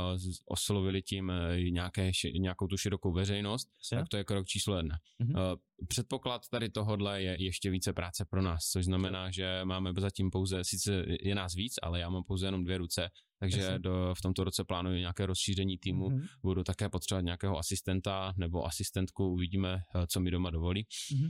oslovili 0.46 1.02
tím 1.02 1.30
uh, 1.30 1.58
nějaké, 1.70 2.12
nějakou 2.40 2.68
tu 2.68 2.78
širokou 2.78 3.14
veřejnost, 3.14 3.70
Jasně. 3.80 3.98
tak 3.98 4.08
to 4.08 4.18
je 4.18 4.24
krok 4.24 4.48
číslo 4.48 4.78
jedna. 4.78 4.96
Mm-hmm. 5.24 5.52
Uh, 5.52 5.60
předpoklad 5.88 6.42
tady 6.52 6.70
tohodle 6.70 7.22
je 7.22 7.44
ještě 7.44 7.70
více 7.70 7.94
práce 7.94 8.26
pro 8.30 8.42
nás, 8.42 8.64
což 8.72 8.86
znamená, 8.86 9.32
že 9.32 9.62
máme 9.64 9.94
zatím 9.98 10.30
pouze, 10.32 10.64
sice 10.64 11.06
je 11.22 11.36
nás 11.36 11.54
víc, 11.56 11.74
ale 11.84 12.00
já 12.00 12.10
mám 12.10 12.24
pouze 12.24 12.48
jenom 12.48 12.64
dvě 12.64 12.78
ruce, 12.78 13.10
takže 13.40 13.80
do, 13.80 14.14
v 14.18 14.22
tomto 14.22 14.44
roce 14.44 14.64
plánuji 14.64 15.00
nějaké 15.00 15.26
rozšíření 15.26 15.78
týmu. 15.78 16.10
Mm-hmm. 16.10 16.28
Budu 16.44 16.64
také 16.64 16.90
potřebovat 16.90 17.22
nějakého 17.22 17.58
asistenta 17.58 18.34
nebo 18.38 18.66
asistentku, 18.66 19.28
uvidíme, 19.28 19.80
co 20.08 20.20
mi 20.20 20.32
doma 20.32 20.50
dovolí. 20.50 20.84
Mm-hmm. 20.84 21.30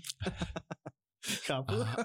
Chápu. 1.45 1.73
A, 1.73 1.95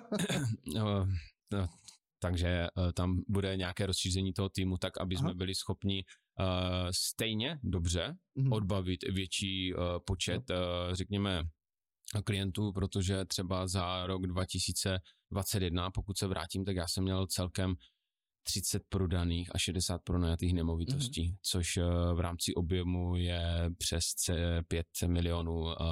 no, 0.75 1.07
takže 2.23 2.67
uh, 2.77 2.93
tam 2.93 3.21
bude 3.29 3.57
nějaké 3.57 3.87
rozšíření 3.87 4.33
toho 4.33 4.49
týmu, 4.49 4.79
tak 4.79 5.01
aby 5.01 5.17
Aha. 5.17 5.25
jsme 5.25 5.35
byli 5.35 5.55
schopni 5.55 6.05
uh, 6.05 6.45
stejně 6.91 7.59
dobře 7.63 8.17
mm-hmm. 8.39 8.55
odbavit 8.55 9.03
větší 9.03 9.75
uh, 9.75 9.83
počet, 10.05 10.51
uh, 10.51 10.57
řekněme, 10.93 11.43
klientů, 12.25 12.73
protože 12.73 13.25
třeba 13.25 13.67
za 13.67 14.07
rok 14.07 14.27
2021, 14.27 15.91
pokud 15.91 16.19
se 16.19 16.27
vrátím, 16.27 16.65
tak 16.65 16.77
já 16.77 16.89
jsem 16.89 17.05
měl 17.05 17.27
celkem 17.27 17.75
30 18.43 18.83
prodaných 18.89 19.55
a 19.55 19.59
60 19.59 20.03
pronajatých 20.03 20.55
nemovitostí, 20.55 21.31
mm-hmm. 21.31 21.39
což 21.43 21.79
v 22.15 22.21
rámci 22.21 22.55
objemu 22.55 23.17
je 23.17 23.71
přes 23.79 24.05
5 24.69 24.87
milionů 25.07 25.83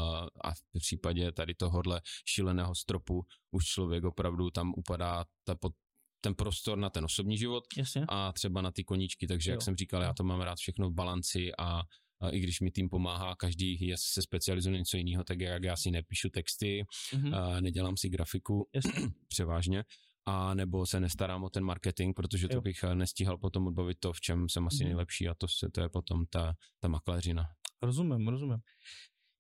a 0.44 0.54
v 0.54 0.78
případě 0.78 1.32
tady 1.32 1.54
tohohle 1.54 2.00
šíleného 2.26 2.74
stropu 2.74 3.26
už 3.50 3.64
člověk 3.64 4.04
opravdu 4.04 4.50
tam 4.50 4.72
upadá 4.76 5.24
ta 5.44 5.54
pod 5.54 5.72
ten 6.20 6.34
prostor 6.34 6.78
na 6.78 6.90
ten 6.90 7.04
osobní 7.04 7.38
život 7.38 7.64
Jasně. 7.76 8.04
a 8.08 8.32
třeba 8.32 8.62
na 8.62 8.70
ty 8.70 8.84
koníčky, 8.84 9.26
takže 9.26 9.50
jo. 9.50 9.54
jak 9.54 9.62
jsem 9.62 9.76
říkal, 9.76 10.02
já 10.02 10.14
to 10.14 10.24
mám 10.24 10.40
rád 10.40 10.58
všechno 10.58 10.90
v 10.90 10.94
balanci 10.94 11.50
a, 11.58 11.82
a 12.20 12.28
i 12.30 12.40
když 12.40 12.60
mi 12.60 12.70
tým 12.70 12.88
pomáhá, 12.88 13.36
každý 13.36 13.86
je, 13.86 13.96
se 13.98 14.22
specializuje 14.22 14.78
něco 14.78 14.96
jiného, 14.96 15.24
tak 15.24 15.40
jak 15.40 15.62
já 15.62 15.76
si 15.76 15.90
nepíšu 15.90 16.30
texty, 16.30 16.84
mm-hmm. 17.12 17.36
a 17.36 17.60
nedělám 17.60 17.96
si 17.96 18.08
grafiku 18.08 18.68
převážně, 19.28 19.84
a 20.26 20.54
nebo 20.54 20.86
se 20.86 21.00
nestarám 21.00 21.44
o 21.44 21.50
ten 21.50 21.64
marketing, 21.64 22.16
protože 22.16 22.44
jo. 22.44 22.48
to 22.48 22.60
bych 22.60 22.84
eh, 22.84 22.94
nestíhal 22.94 23.38
potom 23.38 23.66
odbavit 23.66 23.98
to, 24.00 24.12
v 24.12 24.20
čem 24.20 24.48
jsem 24.48 24.66
asi 24.66 24.76
mm-hmm. 24.76 24.84
nejlepší 24.84 25.28
a 25.28 25.34
to, 25.34 25.48
se, 25.48 25.70
to 25.70 25.80
je 25.80 25.88
potom 25.88 26.26
ta, 26.26 26.54
ta 26.80 26.88
makléřina. 26.88 27.44
Rozumím, 27.82 28.28
rozumím. 28.28 28.58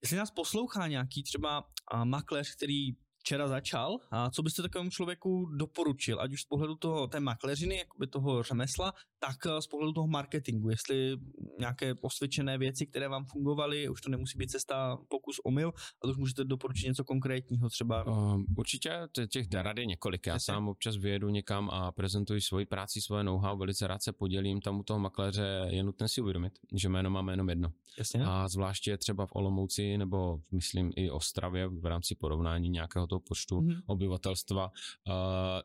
Jestli 0.02 0.16
nás 0.16 0.30
poslouchá 0.30 0.86
nějaký 0.86 1.22
třeba 1.22 1.64
makléř, 2.04 2.54
který 2.56 2.92
včera 3.28 3.48
začal 3.48 3.98
a 4.10 4.30
co 4.30 4.42
byste 4.42 4.62
takovému 4.62 4.90
člověku 4.90 5.46
doporučil, 5.56 6.20
ať 6.20 6.32
už 6.32 6.42
z 6.42 6.44
pohledu 6.44 6.74
toho, 6.74 7.06
té 7.06 7.20
makléřiny, 7.20 7.76
jakoby 7.76 8.06
toho 8.06 8.42
řemesla, 8.42 8.92
tak 9.18 9.36
eh, 9.46 9.62
z 9.62 9.66
pohledu 9.66 9.92
toho 9.92 10.06
marketingu, 10.06 10.70
jestli 10.70 11.16
nějaké 11.58 11.94
osvědčené 12.00 12.58
věci, 12.58 12.86
které 12.86 13.08
vám 13.08 13.24
fungovaly, 13.24 13.88
už 13.88 14.00
to 14.00 14.10
nemusí 14.10 14.38
být 14.38 14.50
cesta 14.50 14.98
pokus 15.08 15.36
omyl, 15.44 15.72
ale 16.02 16.12
už 16.12 16.18
můžete 16.18 16.44
doporučit 16.44 16.86
něco 16.86 17.04
konkrétního 17.04 17.68
třeba. 17.68 18.06
Uh, 18.06 18.40
určitě 18.56 19.08
těch 19.28 19.46
rad 19.52 19.78
je 19.78 19.86
několik. 19.86 20.26
Já 20.26 20.38
sám 20.38 20.68
občas 20.68 20.96
vyjedu 20.96 21.28
někam 21.28 21.70
a 21.70 21.92
prezentuji 21.92 22.40
svoji 22.40 22.66
práci, 22.66 23.00
svoje 23.00 23.24
know-how, 23.24 23.58
velice 23.58 23.86
rád 23.86 24.02
se 24.02 24.12
podělím. 24.12 24.60
Tam 24.60 24.80
u 24.80 24.82
toho 24.82 24.98
makléře 24.98 25.66
je 25.70 25.82
nutné 25.82 26.08
si 26.08 26.20
uvědomit, 26.20 26.52
že 26.74 26.88
jméno 26.88 27.10
máme 27.10 27.32
jenom 27.32 27.48
jedno. 27.48 27.72
Jasně. 27.98 28.24
A 28.24 28.48
zvláště 28.48 28.96
třeba 28.96 29.26
v 29.26 29.32
Olomouci 29.32 29.98
nebo 29.98 30.40
myslím 30.50 30.90
i 30.96 31.10
Ostravě 31.10 31.68
v 31.68 31.86
rámci 31.86 32.14
porovnání 32.14 32.68
nějakého 32.68 33.06
toho 33.06 33.20
počtu 33.20 33.60
mm-hmm. 33.60 33.82
obyvatelstva 33.86 34.66
uh, 34.66 35.14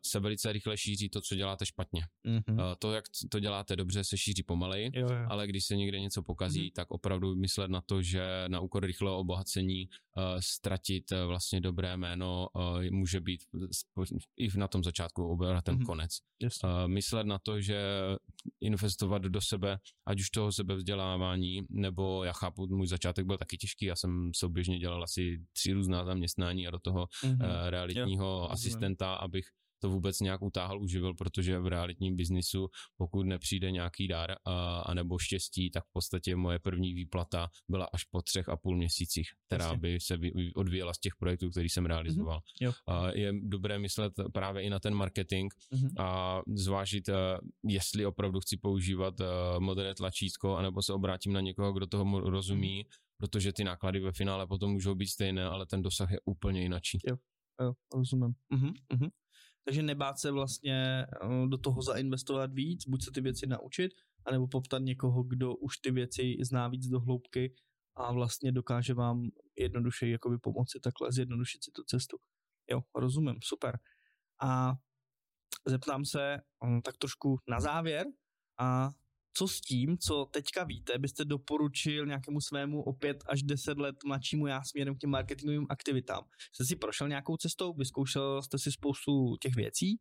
se 0.05 0.19
velice 0.19 0.53
rychle 0.53 0.77
šíří 0.77 1.09
to, 1.09 1.21
co 1.21 1.35
děláte 1.35 1.65
špatně. 1.65 2.01
Mm-hmm. 2.25 2.53
Uh, 2.53 2.75
to, 2.79 2.91
jak 2.91 3.05
to 3.29 3.39
děláte 3.39 3.75
dobře, 3.75 4.03
se 4.03 4.17
šíří 4.17 4.43
pomaleji, 4.43 4.91
jo, 4.93 5.07
jo. 5.09 5.25
ale 5.29 5.47
když 5.47 5.65
se 5.65 5.75
někde 5.75 5.99
něco 5.99 6.23
pokazí, 6.23 6.67
mm-hmm. 6.67 6.75
tak 6.75 6.91
opravdu 6.91 7.35
myslet 7.35 7.71
na 7.71 7.81
to, 7.81 8.01
že 8.01 8.45
na 8.47 8.59
úkor 8.59 8.85
rychlého 8.85 9.17
obohacení 9.17 9.89
ztratit 10.39 11.11
uh, 11.11 11.17
vlastně 11.27 11.61
dobré 11.61 11.97
jméno 11.97 12.47
uh, 12.55 12.83
může 12.91 13.21
být 13.21 13.43
i 14.37 14.57
na 14.57 14.67
tom 14.67 14.83
začátku 14.83 15.27
obratem 15.27 15.77
mm-hmm. 15.77 15.85
konec. 15.85 16.11
Uh, 16.63 16.87
myslet 16.87 17.27
na 17.27 17.39
to, 17.39 17.61
že 17.61 17.81
investovat 18.61 19.21
do 19.21 19.41
sebe, 19.41 19.77
ať 20.07 20.19
už 20.19 20.29
toho 20.29 20.51
sebevzdělávání, 20.51 21.61
nebo 21.69 22.23
já 22.23 22.33
chápu, 22.33 22.67
můj 22.67 22.87
začátek 22.87 23.25
byl 23.25 23.37
taky 23.37 23.57
těžký, 23.57 23.85
já 23.85 23.95
jsem 23.95 24.31
souběžně 24.35 24.79
dělal 24.79 25.03
asi 25.03 25.45
tři 25.53 25.73
různá 25.73 26.05
zaměstnání 26.05 26.67
a 26.67 26.71
do 26.71 26.79
toho 26.79 27.05
mm-hmm. 27.05 27.45
uh, 27.45 27.69
realitního 27.69 28.25
jo, 28.25 28.47
asistenta, 28.51 29.13
abych 29.13 29.45
to 29.83 29.89
vůbec 29.89 30.19
nějak 30.19 30.41
utáhl, 30.41 30.79
uživil, 30.79 31.13
protože 31.13 31.59
v 31.59 31.67
realitním 31.67 32.15
biznisu, 32.15 32.67
pokud 32.97 33.23
nepřijde 33.23 33.71
nějaký 33.71 34.07
dar 34.07 34.35
a, 34.45 34.79
a 34.79 34.93
nebo 34.93 35.19
štěstí, 35.19 35.71
tak 35.71 35.83
v 35.83 35.91
podstatě 35.93 36.35
moje 36.35 36.59
první 36.59 36.93
výplata 36.93 37.49
byla 37.69 37.85
až 37.93 38.03
po 38.03 38.21
třech 38.21 38.49
a 38.49 38.57
půl 38.57 38.77
měsících, 38.77 39.29
která 39.47 39.75
by 39.75 39.99
se 39.99 40.17
odvíjela 40.55 40.93
z 40.93 40.99
těch 40.99 41.15
projektů, 41.19 41.49
který 41.49 41.69
jsem 41.69 41.85
realizoval. 41.85 42.39
Mm-hmm. 42.39 42.73
A 42.87 43.11
je 43.11 43.33
dobré 43.43 43.79
myslet 43.79 44.13
právě 44.33 44.63
i 44.63 44.69
na 44.69 44.79
ten 44.79 44.93
marketing 44.93 45.53
mm-hmm. 45.53 46.03
a 46.03 46.41
zvážit, 46.55 47.09
eh, 47.09 47.13
jestli 47.67 48.05
opravdu 48.05 48.39
chci 48.39 48.57
používat 48.57 49.21
eh, 49.21 49.25
moderné 49.59 49.95
tlačítko, 49.95 50.55
anebo 50.55 50.81
se 50.81 50.93
obrátím 50.93 51.33
na 51.33 51.41
někoho, 51.41 51.73
kdo 51.73 51.87
toho 51.87 52.19
rozumí, 52.19 52.83
mm-hmm. 52.83 53.17
protože 53.17 53.53
ty 53.53 53.63
náklady 53.63 53.99
ve 53.99 54.11
finále 54.11 54.47
potom 54.47 54.71
můžou 54.71 54.95
být 54.95 55.07
stejné, 55.07 55.45
ale 55.45 55.65
ten 55.65 55.81
dosah 55.81 56.11
je 56.11 56.19
úplně 56.25 56.61
jinačí. 56.61 56.99
Jo, 57.07 57.17
jo 57.61 57.73
rozumím. 57.93 58.33
Mm-hmm, 58.53 58.73
mm-hmm. 58.93 59.09
Takže 59.65 59.83
nebát 59.83 60.19
se 60.19 60.31
vlastně 60.31 61.05
eh, 61.23 61.47
do 61.47 61.57
toho 61.57 61.81
zainvestovat 61.81 62.53
víc, 62.53 62.87
buď 62.87 63.03
se 63.03 63.11
ty 63.11 63.21
věci 63.21 63.47
naučit, 63.47 63.91
anebo 64.25 64.47
poptat 64.47 64.79
někoho, 64.79 65.23
kdo 65.23 65.55
už 65.55 65.77
ty 65.77 65.91
věci 65.91 66.37
zná 66.41 66.67
víc 66.67 66.87
do 66.87 66.99
hloubky 66.99 67.55
a 67.95 68.11
vlastně 68.11 68.51
dokáže 68.51 68.93
vám 68.93 69.29
jednoduše 69.57 70.07
jakoby 70.07 70.37
pomoci 70.37 70.79
takhle 70.79 71.11
zjednodušit 71.11 71.63
si 71.63 71.71
tu 71.71 71.83
cestu. 71.83 72.17
Jo, 72.71 72.81
rozumím, 72.95 73.35
super. 73.43 73.79
A 74.41 74.73
zeptám 75.67 76.05
se 76.05 76.37
hm, 76.65 76.81
tak 76.81 76.97
trošku 76.97 77.37
na 77.47 77.59
závěr 77.59 78.05
a 78.59 78.89
co 79.33 79.47
s 79.47 79.61
tím, 79.61 79.97
co 79.97 80.25
teďka 80.25 80.63
víte, 80.63 80.97
byste 80.99 81.25
doporučil 81.25 82.05
nějakému 82.05 82.41
svému 82.41 82.83
opět 82.83 83.23
až 83.27 83.43
10 83.43 83.77
let 83.77 83.95
mladšímu 84.05 84.47
já 84.47 84.63
směrem 84.63 84.95
k 84.95 84.99
těm 84.99 85.09
marketingovým 85.09 85.65
aktivitám? 85.69 86.23
Jste 86.53 86.65
si 86.65 86.75
prošel 86.75 87.07
nějakou 87.07 87.37
cestou, 87.37 87.73
vyzkoušel 87.73 88.41
jste 88.41 88.59
si 88.59 88.71
spoustu 88.71 89.37
těch 89.41 89.55
věcí 89.55 89.99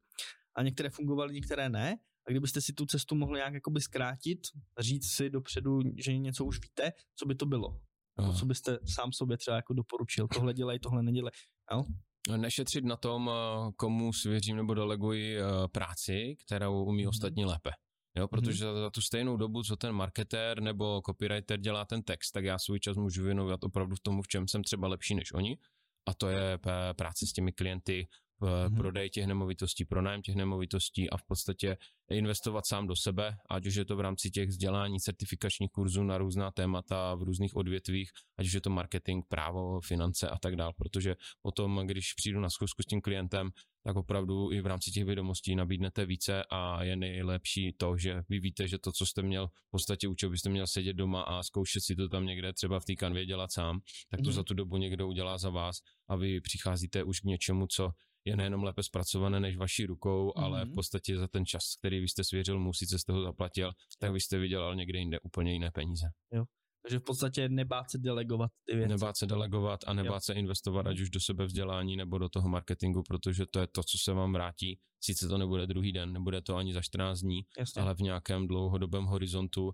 a 0.55 0.63
některé 0.63 0.91
fungovaly, 0.91 1.35
některé 1.35 1.69
ne. 1.69 1.97
A 2.29 2.31
kdybyste 2.31 2.61
si 2.61 2.73
tu 2.73 2.87
cestu 2.87 3.15
mohli 3.15 3.39
nějak 3.39 3.55
jakoby 3.55 3.81
zkrátit, 3.81 4.39
říct 4.79 5.13
si 5.17 5.31
dopředu, 5.31 5.81
že 6.05 6.19
něco 6.19 6.45
už 6.45 6.61
víte, 6.63 6.93
co 7.15 7.27
by 7.27 7.35
to 7.35 7.47
bylo? 7.47 7.81
To, 8.17 8.33
co 8.33 8.47
byste 8.47 8.79
sám 8.95 9.13
sobě 9.13 9.39
třeba 9.39 9.57
jako 9.57 9.75
doporučil? 9.75 10.29
Tohle 10.29 10.55
dělej, 10.55 10.79
tohle 10.79 11.03
nedělej. 11.03 11.33
Jo? 11.73 11.85
Nešetřit 12.37 12.85
na 12.85 12.97
tom, 12.97 13.31
eh, 13.31 13.73
komu 13.77 14.13
svěřím 14.13 14.57
nebo 14.57 14.75
deleguji 14.75 15.39
eh, 15.39 15.43
práci, 15.73 16.37
kterou 16.47 16.85
umí 16.85 17.05
mm-hmm. 17.05 17.09
ostatní 17.09 17.45
lépe. 17.45 17.71
Jo, 18.17 18.29
protože 18.29 18.65
mm-hmm. 18.65 18.75
za, 18.75 18.81
za 18.81 18.91
tu 18.91 19.01
stejnou 19.01 19.37
dobu, 19.37 19.63
co 19.63 19.77
ten 19.77 19.93
marketér 19.93 20.61
nebo 20.61 21.03
copywriter 21.07 21.61
dělá 21.61 21.85
ten 21.85 22.03
text, 22.03 22.31
tak 22.31 22.45
já 22.45 22.59
svůj 22.59 22.81
čas 22.81 22.97
můžu 22.97 23.25
věnovat 23.25 23.65
opravdu 23.65 23.97
v 23.97 24.01
tomu, 24.01 24.23
v 24.23 24.29
čem 24.29 24.49
jsem 24.49 24.65
třeba 24.65 24.89
lepší 24.89 25.15
než 25.15 25.33
oni. 25.33 25.59
A 26.07 26.15
to 26.15 26.29
je 26.29 26.59
práce 26.97 27.27
s 27.27 27.33
těmi 27.33 27.53
klienty, 27.53 28.09
mm-hmm. 28.43 28.77
prodej 28.77 29.11
těch 29.11 29.27
nemovitostí, 29.27 29.85
pronájem 29.85 30.23
těch 30.23 30.35
nemovitostí 30.35 31.11
a 31.11 31.17
v 31.17 31.23
podstatě 31.23 31.77
investovat 32.11 32.67
sám 32.67 32.87
do 32.87 32.97
sebe, 32.97 33.37
ať 33.51 33.67
už 33.67 33.75
je 33.75 33.85
to 33.85 33.97
v 33.97 34.01
rámci 34.01 34.31
těch 34.31 34.49
vzdělání, 34.49 35.01
certifikačních 35.01 35.71
kurzů 35.71 36.03
na 36.03 36.19
různá 36.19 36.51
témata 36.51 37.15
v 37.15 37.23
různých 37.23 37.57
odvětvích, 37.57 38.11
ať 38.39 38.47
už 38.47 38.53
je 38.53 38.61
to 38.61 38.71
marketing, 38.71 39.25
právo, 39.29 39.81
finance 39.81 40.29
a 40.29 40.39
tak 40.39 40.57
dále, 40.57 40.73
protože 40.77 41.17
potom, 41.43 41.81
když 41.87 42.15
přijdu 42.15 42.41
na 42.41 42.51
schůzku 42.51 42.83
s 42.83 42.87
tím 42.87 43.01
klientem, 43.01 43.51
tak 43.85 43.97
opravdu 43.97 44.53
i 44.53 44.61
v 44.61 44.67
rámci 44.67 44.91
těch 44.91 45.05
vědomostí 45.05 45.57
nabídnete 45.57 46.07
více 46.07 46.43
a 46.51 46.85
je 46.85 46.97
nejlepší 46.97 47.73
to, 47.73 47.97
že 47.97 48.23
vy 48.29 48.41
víte, 48.41 48.69
že 48.69 48.79
to, 48.79 48.93
co 48.93 49.07
jste 49.07 49.23
měl 49.23 49.49
v 49.49 49.71
podstatě 49.71 50.09
učil, 50.09 50.31
byste 50.31 50.49
měl 50.49 50.67
sedět 50.67 50.93
doma 50.93 51.23
a 51.23 51.43
zkoušet 51.43 51.81
si 51.81 51.97
to 51.97 52.09
tam 52.09 52.27
někde 52.27 52.53
třeba 52.53 52.81
v 52.81 52.85
té 52.85 52.95
kanvě 52.95 53.27
dělat 53.27 53.53
sám, 53.53 53.81
tak 54.11 54.21
to 54.21 54.31
mm. 54.31 54.33
za 54.33 54.43
tu 54.43 54.55
dobu 54.55 54.77
někdo 54.77 55.09
udělá 55.09 55.39
za 55.39 55.51
vás 55.51 55.77
a 56.09 56.17
vy 56.17 56.41
přicházíte 56.41 57.05
už 57.05 57.21
k 57.21 57.25
něčemu, 57.25 57.67
co 57.67 57.93
je 58.25 58.37
nejenom 58.37 58.63
lépe 58.63 58.83
zpracované 58.83 59.41
než 59.41 59.57
vaší 59.57 59.87
rukou, 59.87 60.29
mm-hmm. 60.29 60.45
ale 60.45 60.65
v 60.65 60.67
mhm. 60.67 60.75
podstatě 60.75 61.19
za 61.19 61.29
ten 61.29 61.47
čas, 61.47 61.77
který 61.79 62.01
vy 62.01 62.09
jste 62.09 62.25
svěřil 62.25 62.59
mu, 62.59 62.73
sice 62.73 62.99
jste 62.99 63.13
ho 63.13 63.23
zaplatil, 63.23 63.73
tak 63.99 64.13
vy 64.13 64.21
jste 64.21 64.39
vydělal 64.39 64.75
někde 64.75 64.99
jinde 64.99 65.21
úplně 65.21 65.53
jiné 65.53 65.71
peníze. 65.71 66.07
Jo. 66.33 66.45
Takže 66.83 66.99
v 66.99 67.03
podstatě 67.03 67.49
nebát 67.49 67.91
se 67.91 67.99
delegovat 67.99 68.51
ty 68.69 68.77
věci. 68.77 68.89
Nebát 68.89 69.17
se 69.17 69.27
delegovat 69.27 69.81
a 69.87 69.93
nebát 69.93 70.15
jo. 70.15 70.21
se 70.21 70.35
investovat, 70.35 70.87
ať 70.87 71.01
už 71.01 71.11
do 71.11 71.21
sebe 71.21 71.45
vzdělání 71.45 71.97
nebo 71.97 72.19
do 72.19 72.29
toho 72.29 72.49
marketingu, 72.49 73.03
protože 73.09 73.47
to 73.47 73.61
je 73.61 73.67
to, 73.67 73.83
co 73.83 73.99
se 73.99 74.13
vám 74.13 74.33
vrátí. 74.33 74.79
Sice 75.05 75.29
to 75.29 75.39
nebude 75.39 75.67
druhý 75.67 75.93
den, 75.93 76.13
nebude 76.13 76.43
to 76.43 76.57
ani 76.57 76.73
za 76.73 76.81
14 76.83 77.21
dní, 77.21 77.41
Jasně. 77.59 77.83
ale 77.83 77.95
v 77.95 77.99
nějakém 77.99 78.49
dlouhodobém 78.49 79.05
horizontu 79.05 79.73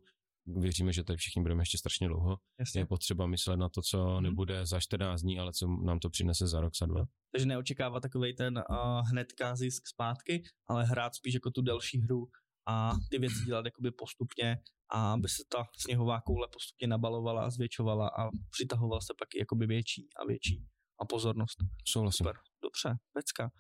věříme, 0.57 0.93
že 0.93 1.05
tady 1.05 1.17
všichni 1.17 1.43
budeme 1.43 1.63
ještě 1.63 1.79
strašně 1.79 2.09
dlouho. 2.09 2.37
Jasně. 2.59 2.81
Je 2.81 2.87
potřeba 2.87 3.27
myslet 3.27 3.57
na 3.57 3.69
to, 3.69 3.83
co 3.83 4.05
hmm. 4.05 4.23
nebude 4.23 4.67
za 4.67 4.81
14 4.81 5.21
dní, 5.23 5.39
ale 5.39 5.53
co 5.53 5.67
nám 5.67 5.99
to 5.99 6.11
přinese 6.11 6.47
za 6.47 6.61
rok, 6.61 6.73
za 6.81 6.87
dva. 6.87 7.05
Takže 7.33 7.47
neočekávat 7.47 8.03
takový 8.03 8.35
ten 8.35 8.59
uh, 8.71 9.09
hnedka 9.09 9.57
zisk 9.57 9.87
zpátky, 9.87 10.43
ale 10.67 10.85
hrát 10.85 11.15
spíš 11.15 11.35
jako 11.35 11.51
tu 11.51 11.63
delší 11.63 12.01
hru 12.01 12.29
a 12.69 12.93
ty 13.11 13.19
věci 13.19 13.45
dělat 13.47 13.65
jakoby 13.65 13.91
postupně 13.91 14.59
a 14.91 15.13
aby 15.13 15.29
se 15.29 15.43
ta 15.49 15.65
sněhová 15.79 16.21
koule 16.21 16.49
postupně 16.53 16.87
nabalovala 16.87 17.45
a 17.45 17.51
zvětšovala 17.51 18.09
a 18.09 18.31
přitahoval 18.51 19.01
se 19.01 19.15
pak 19.19 19.29
jakoby 19.39 19.67
větší 19.67 20.09
a 20.17 20.27
větší 20.27 20.67
a 21.01 21.05
pozornost. 21.05 21.57
Souhlasím. 21.89 22.25
Super, 22.25 22.37
dobře, 22.63 22.99
pecka. 23.13 23.51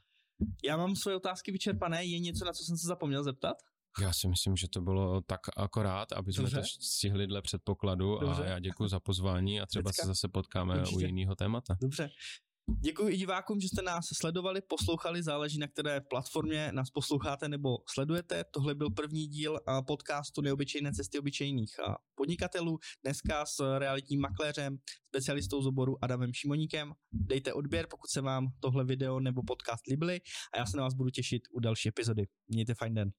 Já 0.65 0.77
mám 0.77 0.97
svoje 0.97 1.17
otázky 1.17 1.53
vyčerpané, 1.53 2.05
je 2.05 2.19
něco, 2.19 2.45
na 2.45 2.53
co 2.53 2.65
jsem 2.65 2.77
se 2.77 2.87
zapomněl 2.87 3.25
zeptat? 3.25 3.57
Já 4.01 4.13
si 4.13 4.29
myslím, 4.29 4.57
že 4.57 4.69
to 4.69 4.81
bylo 4.81 5.21
tak 5.21 5.41
akorát, 5.57 6.13
aby 6.13 6.33
jsme 6.33 6.43
Dobře. 6.43 6.57
to 6.61 6.67
stihli 6.83 7.27
dle 7.27 7.43
předpokladu 7.43 8.19
Dobře. 8.19 8.43
a 8.43 8.47
já 8.47 8.59
děkuji 8.59 8.89
za 8.89 9.01
pozvání 9.01 9.61
a 9.61 9.67
třeba 9.67 9.83
Vždycka. 9.91 10.03
se 10.03 10.07
zase 10.07 10.29
potkáme 10.29 10.81
Určitě. 10.81 10.97
u 10.97 11.01
jiného 11.01 11.35
témata. 11.37 11.77
Dobře. 11.83 12.11
Děkuji 12.81 13.15
i 13.15 13.17
divákům, 13.17 13.61
že 13.61 13.69
jste 13.69 13.83
nás 13.83 14.05
sledovali, 14.21 14.61
poslouchali, 14.69 15.23
záleží 15.23 15.59
na 15.59 15.67
které 15.69 16.01
platformě 16.01 16.73
nás 16.73 16.91
posloucháte 16.91 17.49
nebo 17.49 17.69
sledujete. 17.95 18.45
Tohle 18.51 18.75
byl 18.75 18.91
první 18.91 19.27
díl 19.27 19.59
podcastu 19.87 20.41
Neobyčejné 20.41 20.93
cesty 20.93 21.19
obyčejných 21.19 21.71
podnikatelů. 22.15 22.79
Dneska 23.05 23.47
s 23.47 23.79
realitním 23.79 24.21
makléřem, 24.21 24.77
specialistou 25.09 25.63
z 25.63 25.67
oboru 25.67 26.05
Adamem 26.05 26.33
Šimoníkem. 26.33 26.93
Dejte 27.13 27.53
odběr, 27.53 27.87
pokud 27.91 28.11
se 28.11 28.21
vám 28.21 28.47
tohle 28.61 28.85
video 28.85 29.21
nebo 29.21 29.43
podcast 29.47 29.87
líbily 29.87 30.21
a 30.55 30.59
já 30.59 30.67
se 30.67 30.77
na 30.77 30.83
vás 30.83 30.95
budu 30.95 31.11
těšit 31.11 31.43
u 31.53 31.61
další 31.61 31.89
epizody. 31.89 32.27
Mějte 32.49 32.75
fajn 32.75 32.95
den. 32.95 33.11